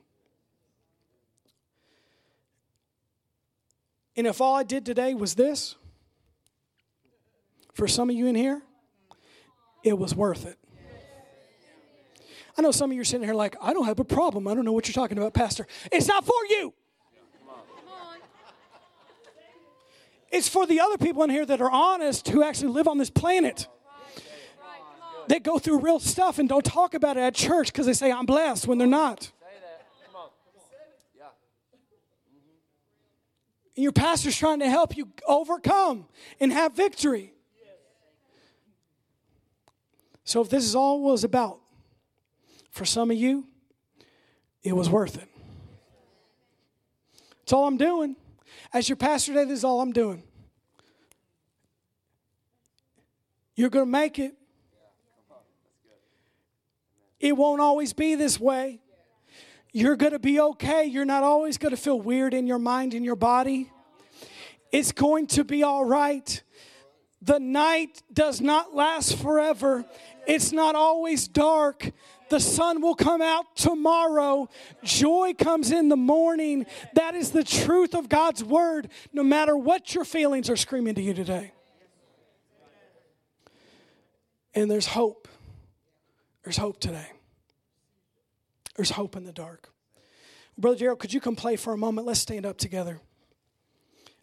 [4.16, 5.76] And if all I did today was this,
[7.74, 8.62] for some of you in here,
[9.84, 10.58] it was worth it.
[12.58, 14.48] I know some of you are sitting here like, I don't have a problem.
[14.48, 15.68] I don't know what you're talking about, Pastor.
[15.92, 16.74] It's not for you.
[20.32, 23.10] It's for the other people in here that are honest who actually live on this
[23.10, 23.68] planet.
[25.28, 28.12] They go through real stuff and don't talk about it at church because they say,
[28.12, 29.32] I'm blessed when they're not.
[33.76, 36.06] And your pastor's trying to help you overcome
[36.40, 37.34] and have victory.
[40.24, 41.61] So, if this is all was about,
[42.72, 43.46] for some of you,
[44.64, 45.30] it was worth it.
[47.40, 48.16] That's all I'm doing.
[48.74, 50.24] As your pastor today, this is all I'm doing.
[53.56, 54.34] You're going to make it.
[57.20, 58.80] It won't always be this way.
[59.74, 60.86] You're going to be okay.
[60.86, 63.72] You're not always going to feel weird in your mind and your body.
[64.72, 66.42] It's going to be all right.
[67.22, 69.86] The night does not last forever.
[70.28, 71.92] It's not always dark.
[72.30, 74.50] The sun will come out tomorrow.
[74.84, 76.66] Joy comes in the morning.
[76.94, 81.02] That is the truth of God's word, no matter what your feelings are screaming to
[81.02, 81.52] you today.
[84.54, 85.28] And there's hope.
[86.44, 87.08] There's hope today.
[88.76, 89.70] There's hope in the dark.
[90.58, 92.08] Brother Gerald, could you come play for a moment?
[92.08, 93.00] Let's stand up together.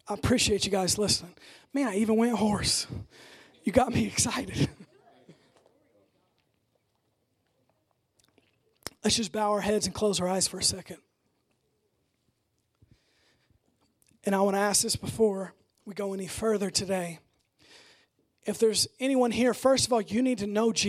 [0.07, 1.35] I appreciate you guys listening.
[1.73, 2.87] Man, I even went hoarse.
[3.63, 4.69] You got me excited.
[9.03, 10.97] Let's just bow our heads and close our eyes for a second.
[14.25, 15.53] And I want to ask this before
[15.85, 17.19] we go any further today.
[18.45, 20.77] If there's anyone here, first of all, you need to know Jesus.